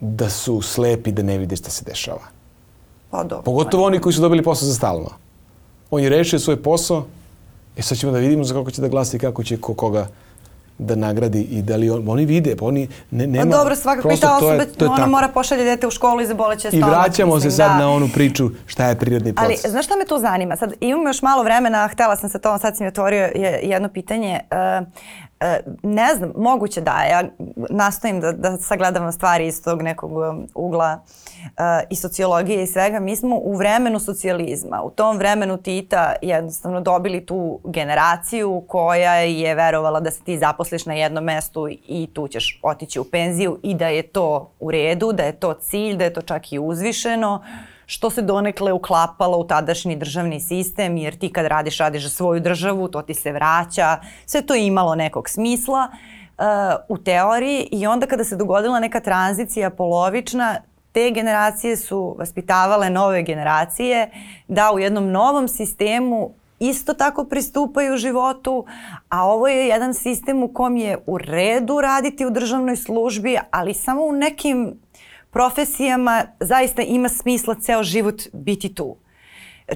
[0.00, 2.22] da su slepi da ne vide šta se dešava.
[3.10, 3.42] Pa dobro.
[3.42, 5.10] Pogotovo oni koji su dobili posao za stalno.
[5.90, 7.06] On je rešio svoj posao
[7.76, 10.08] i sad ćemo da vidimo za kako će da glasa i kako će ko koga
[10.80, 13.44] da nagradi i da li on, oni vide, pa oni ne, Pa nema...
[13.46, 15.10] dobro, svakako i prosto ta to je- osoba, to je ona tako.
[15.10, 16.90] mora pošalje dete u školu i zaboleće I stomak.
[16.90, 17.78] vraćamo mislim, se sad da.
[17.78, 19.70] na onu priču šta je prirodni Ali proces.
[19.70, 20.56] znaš šta me tu zanima?
[20.56, 23.88] Sad imamo još malo vremena, htela sam sa tom, sad si mi otvorio je- jedno
[23.90, 24.40] pitanje.
[24.50, 24.80] E,
[25.82, 27.02] ne znam, moguće da.
[27.02, 27.22] Ja
[27.70, 31.29] nastojim da, da sagledavam stvari iz tog nekog um, ugla uh,
[31.90, 33.00] i sociologije i svega.
[33.00, 39.54] Mi smo u vremenu socijalizma, u tom vremenu Tita jednostavno dobili tu generaciju koja je
[39.54, 43.74] verovala da se ti zaposliš na jednom mestu i tu ćeš otići u penziju i
[43.74, 47.42] da je to u redu, da je to cilj, da je to čak i uzvišeno
[47.90, 52.40] što se donekle uklapalo u tadašnji državni sistem, jer ti kad radiš, radiš za svoju
[52.40, 56.44] državu, to ti se vraća, sve to je imalo nekog smisla uh,
[56.88, 60.56] u teoriji i onda kada se dogodila neka tranzicija polovična,
[60.92, 64.10] te generacije su vaspitavale nove generacije
[64.48, 68.64] da u jednom novom sistemu isto tako pristupaju životu,
[69.08, 73.74] a ovo je jedan sistem u kom je u redu raditi u državnoj službi, ali
[73.74, 74.80] samo u nekim
[75.30, 78.96] profesijama zaista ima smisla ceo život biti tu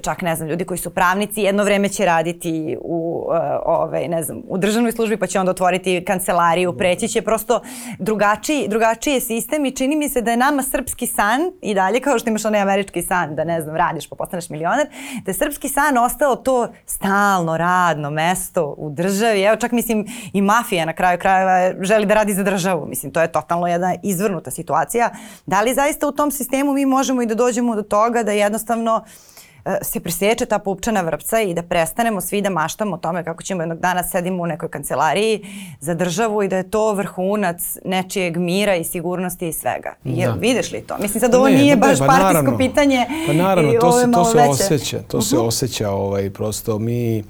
[0.02, 3.34] čak ne znam, ljudi koji su pravnici jedno vreme će raditi u, uh,
[3.64, 7.60] ovaj, ne znam, u državnoj službi pa će onda otvoriti kancelariju, preći će prosto
[7.98, 12.00] drugačiji, drugačiji je sistem i čini mi se da je nama srpski san i dalje
[12.00, 14.86] kao što imaš onaj američki san da ne znam, radiš pa postaneš milioner,
[15.24, 19.42] da je srpski san ostao to stalno radno mesto u državi.
[19.42, 22.86] Evo čak mislim i mafija na kraju krajeva želi da radi za državu.
[22.86, 25.10] Mislim, to je totalno jedna izvrnuta situacija.
[25.46, 28.96] Da li zaista u tom sistemu mi možemo i da dođemo do toga da jednostavno
[28.96, 29.33] uh,
[29.82, 33.62] se preseče ta pupčana vrpca i da prestanemo svi da maštamo o tome kako ćemo
[33.62, 35.46] jednog dana sedimo u nekoj kancelariji
[35.80, 39.94] za državu i da je to vrhunac nečijeg mira i sigurnosti i svega.
[40.04, 40.32] Je, da.
[40.32, 40.96] Vidiš li to?
[41.00, 43.06] Mislim sad ovo ne, nije ne, baš pa partijsko naravno, pitanje.
[43.26, 44.98] Pa naravno, to se, to se osjeća.
[45.08, 45.28] To uh -huh.
[45.28, 45.46] se mhm.
[45.46, 45.90] osjeća.
[45.90, 47.24] Ovaj, prosto mi,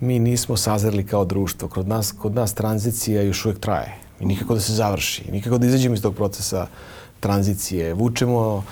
[0.00, 1.68] mi nismo sazreli kao društvo.
[1.68, 3.94] Kod nas, kod nas tranzicija još uvijek traje.
[4.20, 5.30] I nikako da se završi.
[5.32, 6.66] Nikako da izađemo iz tog procesa
[7.20, 7.94] tranzicije.
[7.94, 8.64] Vučemo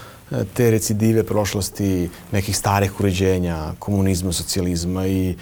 [0.54, 5.34] te recidive prošlosti nekih starih uređenja, komunizma, socijalizma i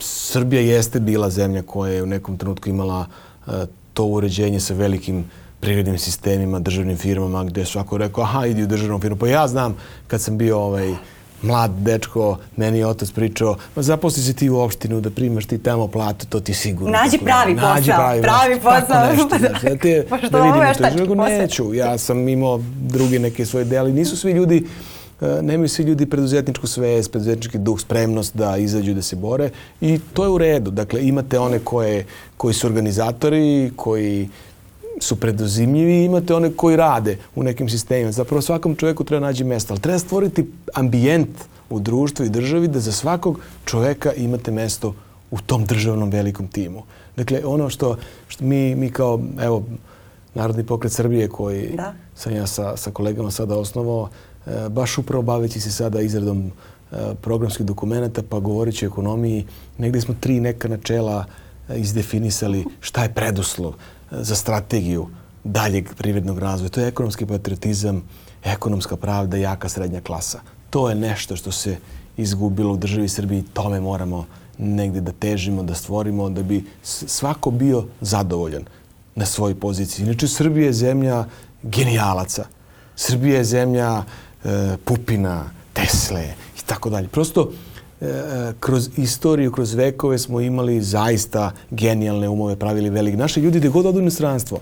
[0.00, 3.06] Srbija jeste bila zemlja koja je u nekom trenutku imala
[3.46, 3.50] e,
[3.94, 5.24] to uređenje sa velikim
[5.60, 9.16] privrednim sistemima, državnim firmama, gde je svako rekao, aha, idi u državnu firmu.
[9.16, 9.76] Pa ja znam,
[10.06, 10.94] kad sam bio ovaj,
[11.42, 15.58] mlad dečko, meni je otac pričao, ma zaposli se ti u opštinu da primaš ti
[15.58, 16.98] tamo platu, to ti sigurno.
[16.98, 17.74] Nađi pravi posao.
[17.74, 18.86] Nađi pravi, pravi posao.
[18.88, 21.14] Tako nešto, znači, da, te, pa da vidim to.
[21.14, 23.92] Neću, ja sam imao druge neke svoje deli.
[23.92, 24.66] Nisu svi ljudi
[25.20, 30.00] e, nemaju svi ljudi preduzetničku svest, preduzetnički duh, spremnost da izađu da se bore i
[30.12, 30.70] to je u redu.
[30.70, 34.28] Dakle, imate one koje, koji su organizatori, koji
[35.00, 38.12] su preduzimljivi i imate one koji rade u nekim sistemima.
[38.12, 41.28] Zapravo svakom čovjeku treba naći mesto, ali treba stvoriti ambijent
[41.70, 44.94] u društvu i državi da za svakog čovjeka imate mesto
[45.30, 46.82] u tom državnom velikom timu.
[47.16, 47.96] Dakle, ono što,
[48.28, 49.62] što mi, mi kao, evo,
[50.34, 51.94] Narodni pokret Srbije koji da.
[52.14, 54.08] sam ja sa, sa kolegama sada osnovao,
[54.46, 56.50] e, baš upravo baveći se sada izradom
[56.92, 59.46] e, programskih dokumenta, pa govoreći o ekonomiji,
[59.78, 61.24] negdje smo tri neka načela
[61.68, 63.74] e, izdefinisali šta je preduslov
[64.10, 65.08] za strategiju
[65.44, 66.68] daljeg privrednog razvoja.
[66.68, 68.02] To je ekonomski patriotizam,
[68.44, 70.40] ekonomska pravda, jaka srednja klasa.
[70.70, 71.76] To je nešto što se
[72.16, 73.44] izgubilo u državi Srbiji.
[73.52, 74.26] Tome moramo
[74.58, 78.64] negde da težimo, da stvorimo, da bi svako bio zadovoljan
[79.14, 80.04] na svojoj poziciji.
[80.04, 81.24] Inače, Srbija je zemlja
[81.62, 82.44] genijalaca.
[82.96, 84.02] Srbija je zemlja
[84.44, 87.08] e, Pupina, Tesle i tako dalje.
[87.08, 87.52] Prosto,
[88.60, 93.16] kroz istoriju, kroz vekove smo imali zaista genijalne umove, pravili velik.
[93.16, 94.60] Naši ljudi gde god odu u stranstvo,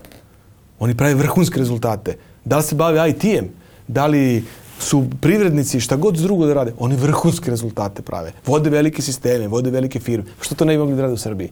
[0.79, 2.17] oni prave vrhunske rezultate.
[2.45, 3.49] Da li se bave IT-em,
[3.87, 4.43] da li
[4.79, 8.31] su privrednici, šta god drugo da rade, oni vrhunske rezultate prave.
[8.45, 10.25] Vode velike sisteme, vode velike firme.
[10.41, 11.49] Što to ne bi mogli da rade u Srbiji?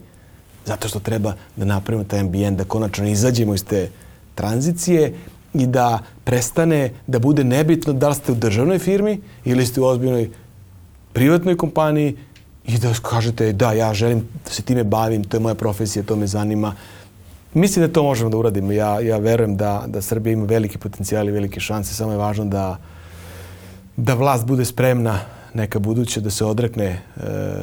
[0.66, 3.90] Zato što treba da napravimo taj ambijent, da konačno izađemo iz te
[4.36, 5.14] tranzicije
[5.54, 9.86] i da prestane da bude nebitno da li ste u državnoj firmi ili ste u
[9.86, 10.30] ozbiljnoj
[11.18, 12.16] privatnoj kompaniji
[12.68, 16.16] i da kažete da ja želim da se time bavim, to je moja profesija, to
[16.16, 16.76] me zanima.
[17.54, 18.72] Mislim da to možemo da uradimo.
[18.72, 22.46] Ja, ja verujem da, da Srbija ima veliki potencijal i velike šanse, samo je važno
[22.46, 22.78] da,
[23.96, 25.20] da vlast bude spremna
[25.58, 27.00] neka buduća da se odrekne e,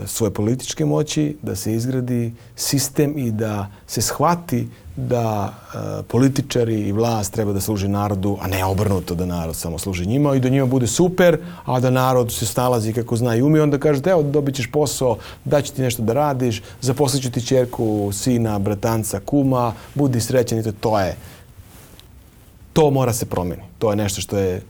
[0.07, 6.93] svoje političke moći, da se izgradi sistem i da se shvati da e, političari i
[6.93, 10.49] vlast treba da služi narodu, a ne obrnuto da narod samo služi njima i da
[10.49, 14.23] njima bude super, a da narod se snalazi kako zna i umije, onda kažete, evo
[14.23, 20.21] dobit ćeš posao, daću ti nešto da radiš, zaposlit ti čerku, sina, bratanca, kuma, budi
[20.21, 21.17] srećan i to, to je.
[22.73, 23.63] To mora se promeni.
[23.79, 24.63] To je nešto što je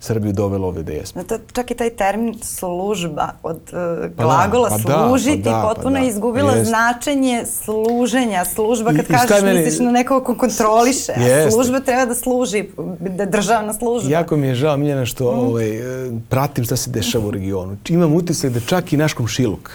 [0.00, 1.24] Srbiju dovelo ovdje da jesmo.
[1.24, 5.96] To, čak i taj termin služba od uh, glagola pa da, služiti pa da, potpuno
[5.96, 6.68] pa da, izgubila jest.
[6.68, 8.44] značenje služenja.
[8.44, 9.60] Služba kad I, kažeš meni...
[9.60, 11.12] misliš na nekog ko kontroliše.
[11.46, 12.64] A služba treba da služi,
[13.00, 14.10] da državna služba.
[14.10, 15.38] Jako mi je žao Miljana što mm.
[15.38, 17.76] ovaj, e, pratim šta se dešava u regionu.
[17.88, 19.70] Imam utisak da čak i naš komšiluk,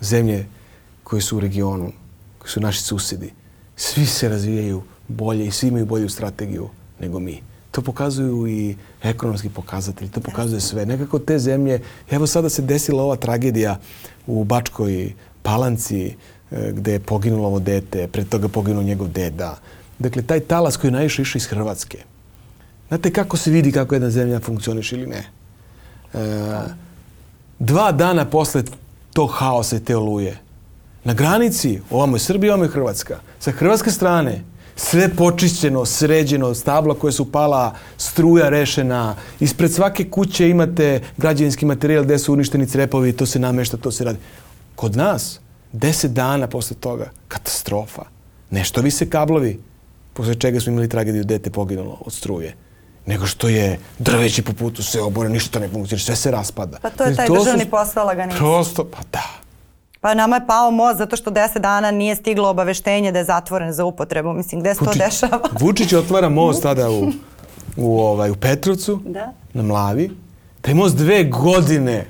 [0.00, 0.46] zemlje
[1.04, 1.92] koje su u regionu,
[2.38, 3.32] koji su naši susedi,
[3.80, 6.68] Svi se razvijaju bolje i svi imaju bolju strategiju
[7.00, 7.42] nego mi.
[7.70, 10.86] To pokazuju i ekonomski pokazatelji, to pokazuje sve.
[10.86, 11.80] Nekako te zemlje,
[12.10, 13.78] evo sada se desila ova tragedija
[14.26, 19.58] u Bačkoj Palanci, e, gde je poginulo ovo dete, pred toga poginuo njegov deda.
[19.98, 21.98] Dakle, taj talas koji je najviše išao iz Hrvatske.
[22.88, 25.24] Znate kako se vidi kako jedna zemlja funkcioniš ili ne?
[26.14, 26.18] E,
[27.58, 28.62] dva dana posle
[29.12, 30.38] tog haosa te oluje,
[31.04, 34.44] na granici, ovamo je Srbija, ovamo je Hrvatska, sa hrvatske strane,
[34.76, 42.04] sve počišćeno, sređeno, stabla koje su pala, struja rešena, ispred svake kuće imate građevinski materijal
[42.04, 44.18] gde su uništeni crepovi, to se namešta, to se radi.
[44.76, 45.40] Kod nas,
[45.72, 48.02] deset dana posle toga, katastrofa.
[48.50, 49.60] Nešto vi se kablovi,
[50.12, 52.54] posle čega smo imali tragediju dete poginulo od struje
[53.06, 56.78] nego što je drveći po putu sve obore, ništa ne funkcioniše, sve se raspada.
[56.82, 58.38] Pa to je taj to državni su, posao laganica.
[58.38, 59.39] Prosto, pa da.
[60.00, 63.72] Pa nama je pao most zato što deset dana nije stiglo obaveštenje da je zatvoren
[63.72, 64.32] za upotrebu.
[64.32, 65.48] Mislim, gde se to dešava?
[65.60, 67.08] Vučić otvara most tada u,
[67.76, 69.32] u, ovaj, u Petrovcu, da.
[69.52, 70.10] na Mlavi.
[70.60, 72.06] Taj most dve godine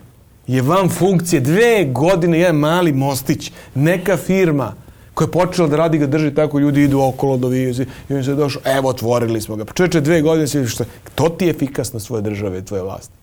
[0.46, 1.40] je van funkcije.
[1.40, 3.52] Dve godine jedan mali mostić.
[3.74, 4.72] Neka firma
[5.14, 8.24] koja je počela da radi ga drži tako, ljudi idu okolo do vijuzi i on
[8.24, 9.64] se došao, evo, otvorili smo ga.
[9.64, 10.84] Pa čovječe, dve godine se što,
[11.14, 13.14] to ti je efikasnost svoje države, tvoje vlasti.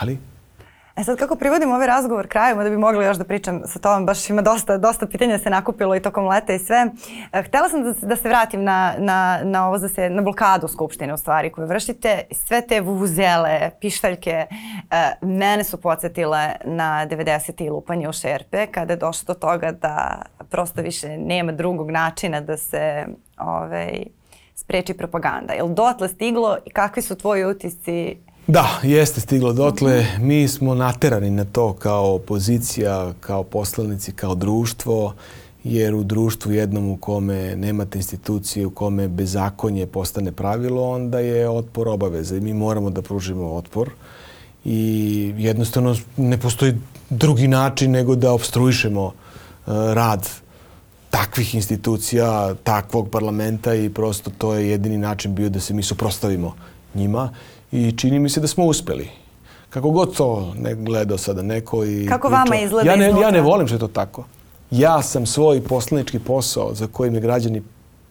[0.00, 0.18] Ali,
[0.96, 4.06] E sad kako privodim ovaj razgovor kraju, da bi mogla još da pričam sa tobom,
[4.06, 6.86] baš ima dosta, dosta pitanja se nakupilo i tokom leta i sve.
[7.32, 10.68] E, htela sam da, da se vratim na, na, na ovo za se, na blokadu
[10.68, 12.22] Skupštine u stvari koju vršite.
[12.30, 14.46] Sve te vuvuzele, pištaljke, e,
[15.20, 17.70] mene su podsjetile na 90.
[17.70, 22.56] lupanje u šerpe kada je došlo do toga da prosto više nema drugog načina da
[22.56, 23.06] se
[23.38, 24.04] ovaj,
[24.54, 25.52] spreči propaganda.
[25.52, 28.16] Je li dotle stiglo i kakvi su tvoji utisci
[28.46, 30.06] Da, jeste stiglo dotle.
[30.20, 35.14] Mi smo naterani na to kao opozicija, kao poslanici, kao društvo,
[35.64, 41.48] jer u društvu jednom u kome nemate institucije, u kome bezakonje postane pravilo, onda je
[41.48, 43.90] otpor obaveza i mi moramo da pružimo otpor.
[44.64, 46.74] I jednostavno ne postoji
[47.10, 49.12] drugi način nego da obstruišemo uh,
[49.92, 50.28] rad
[51.10, 56.54] takvih institucija, takvog parlamenta i prosto to je jedini način bio da se mi suprostavimo
[56.94, 57.30] njima
[57.74, 59.08] i čini mi se da smo uspeli.
[59.70, 62.06] Kako god to ne gledao sada neko i...
[62.08, 63.26] Kako pričao, vama izgleda ja ne, iznutra?
[63.26, 64.24] Ja ne volim što je to tako.
[64.70, 67.62] Ja sam svoj poslanički posao za koji me građani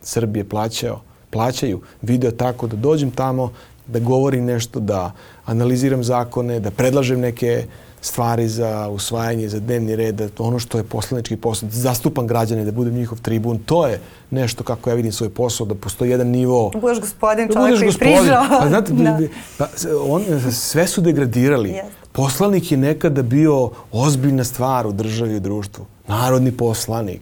[0.01, 3.51] Srbije plaćao, plaćaju, video tako da dođem tamo,
[3.87, 5.11] da govorim nešto, da
[5.45, 7.65] analiziram zakone, da predlažem neke
[8.01, 12.65] stvari za usvajanje, za dnevni red, da ono što je poslanički posao, da zastupam građane,
[12.65, 13.99] da budem njihov tribun, to je
[14.31, 16.69] nešto kako ja vidim svoj posao, da postoji jedan nivo...
[16.73, 18.45] Da budeš gospodin, da čovjek koji prižao.
[18.59, 19.19] Pa, znate, da.
[19.57, 19.67] pa,
[20.07, 21.69] on, sve su degradirali.
[21.69, 22.03] Yes.
[22.11, 25.85] Poslanik je nekada bio ozbiljna stvar u državi i društvu.
[26.07, 27.21] Narodni poslanik.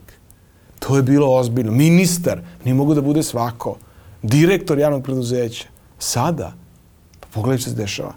[0.79, 1.71] To je bilo ozbiljno.
[1.71, 3.75] Ministar, nije mogu da bude svako.
[4.21, 5.67] Direktor javnog preduzeća.
[6.01, 6.53] Sada,
[7.19, 8.13] pa pogledaj što se dešava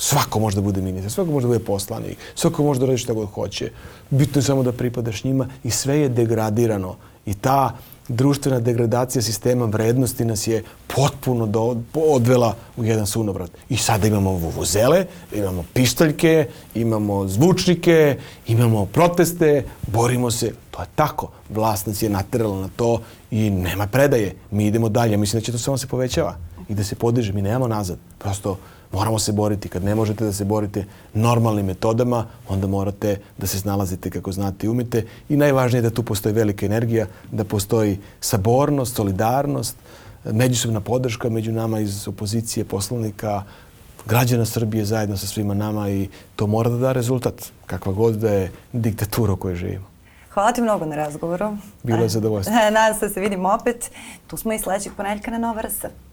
[0.00, 3.12] Svako može da bude ministar, svako može da bude poslanik, svako može da radi šta
[3.12, 3.70] god hoće.
[4.10, 6.94] Bitno je samo da pripadaš njima i sve je degradirano.
[7.26, 7.76] I ta
[8.08, 13.50] društvena degradacija sistema vrednosti nas je potpuno do, odvela u jedan sunovrat.
[13.68, 15.04] I sada imamo vuvuzele,
[15.34, 20.52] imamo pištaljke, imamo zvučnike, imamo proteste, borimo se.
[20.70, 21.28] To je tako.
[21.50, 23.00] Vlast nas je naterala na to
[23.30, 24.34] i nema predaje.
[24.50, 25.16] Mi idemo dalje.
[25.16, 26.36] Mislim da će to samo se povećava
[26.70, 27.32] i da se podiže.
[27.32, 27.98] Mi nemamo nazad.
[28.18, 28.56] Prosto
[28.92, 29.68] Moramo se boriti.
[29.68, 34.66] Kad ne možete da se borite normalnim metodama, onda morate da se snalazite kako znate
[34.66, 35.06] i umite.
[35.28, 39.76] I najvažnije je da tu postoji velika energija, da postoji sabornost, solidarnost,
[40.24, 43.42] međusobna podrška među nama iz opozicije, poslanika,
[44.06, 48.30] građana Srbije zajedno sa svima nama i to mora da da rezultat, kakva god da
[48.30, 49.86] je diktatura u kojoj živimo.
[50.30, 51.56] Hvala ti mnogo na razgovoru.
[51.82, 52.54] Bilo je zadovoljstvo.
[52.70, 53.90] Nadam se da se vidimo opet.
[54.26, 56.09] Tu smo i sledećeg ponedjeljka na Nova RS.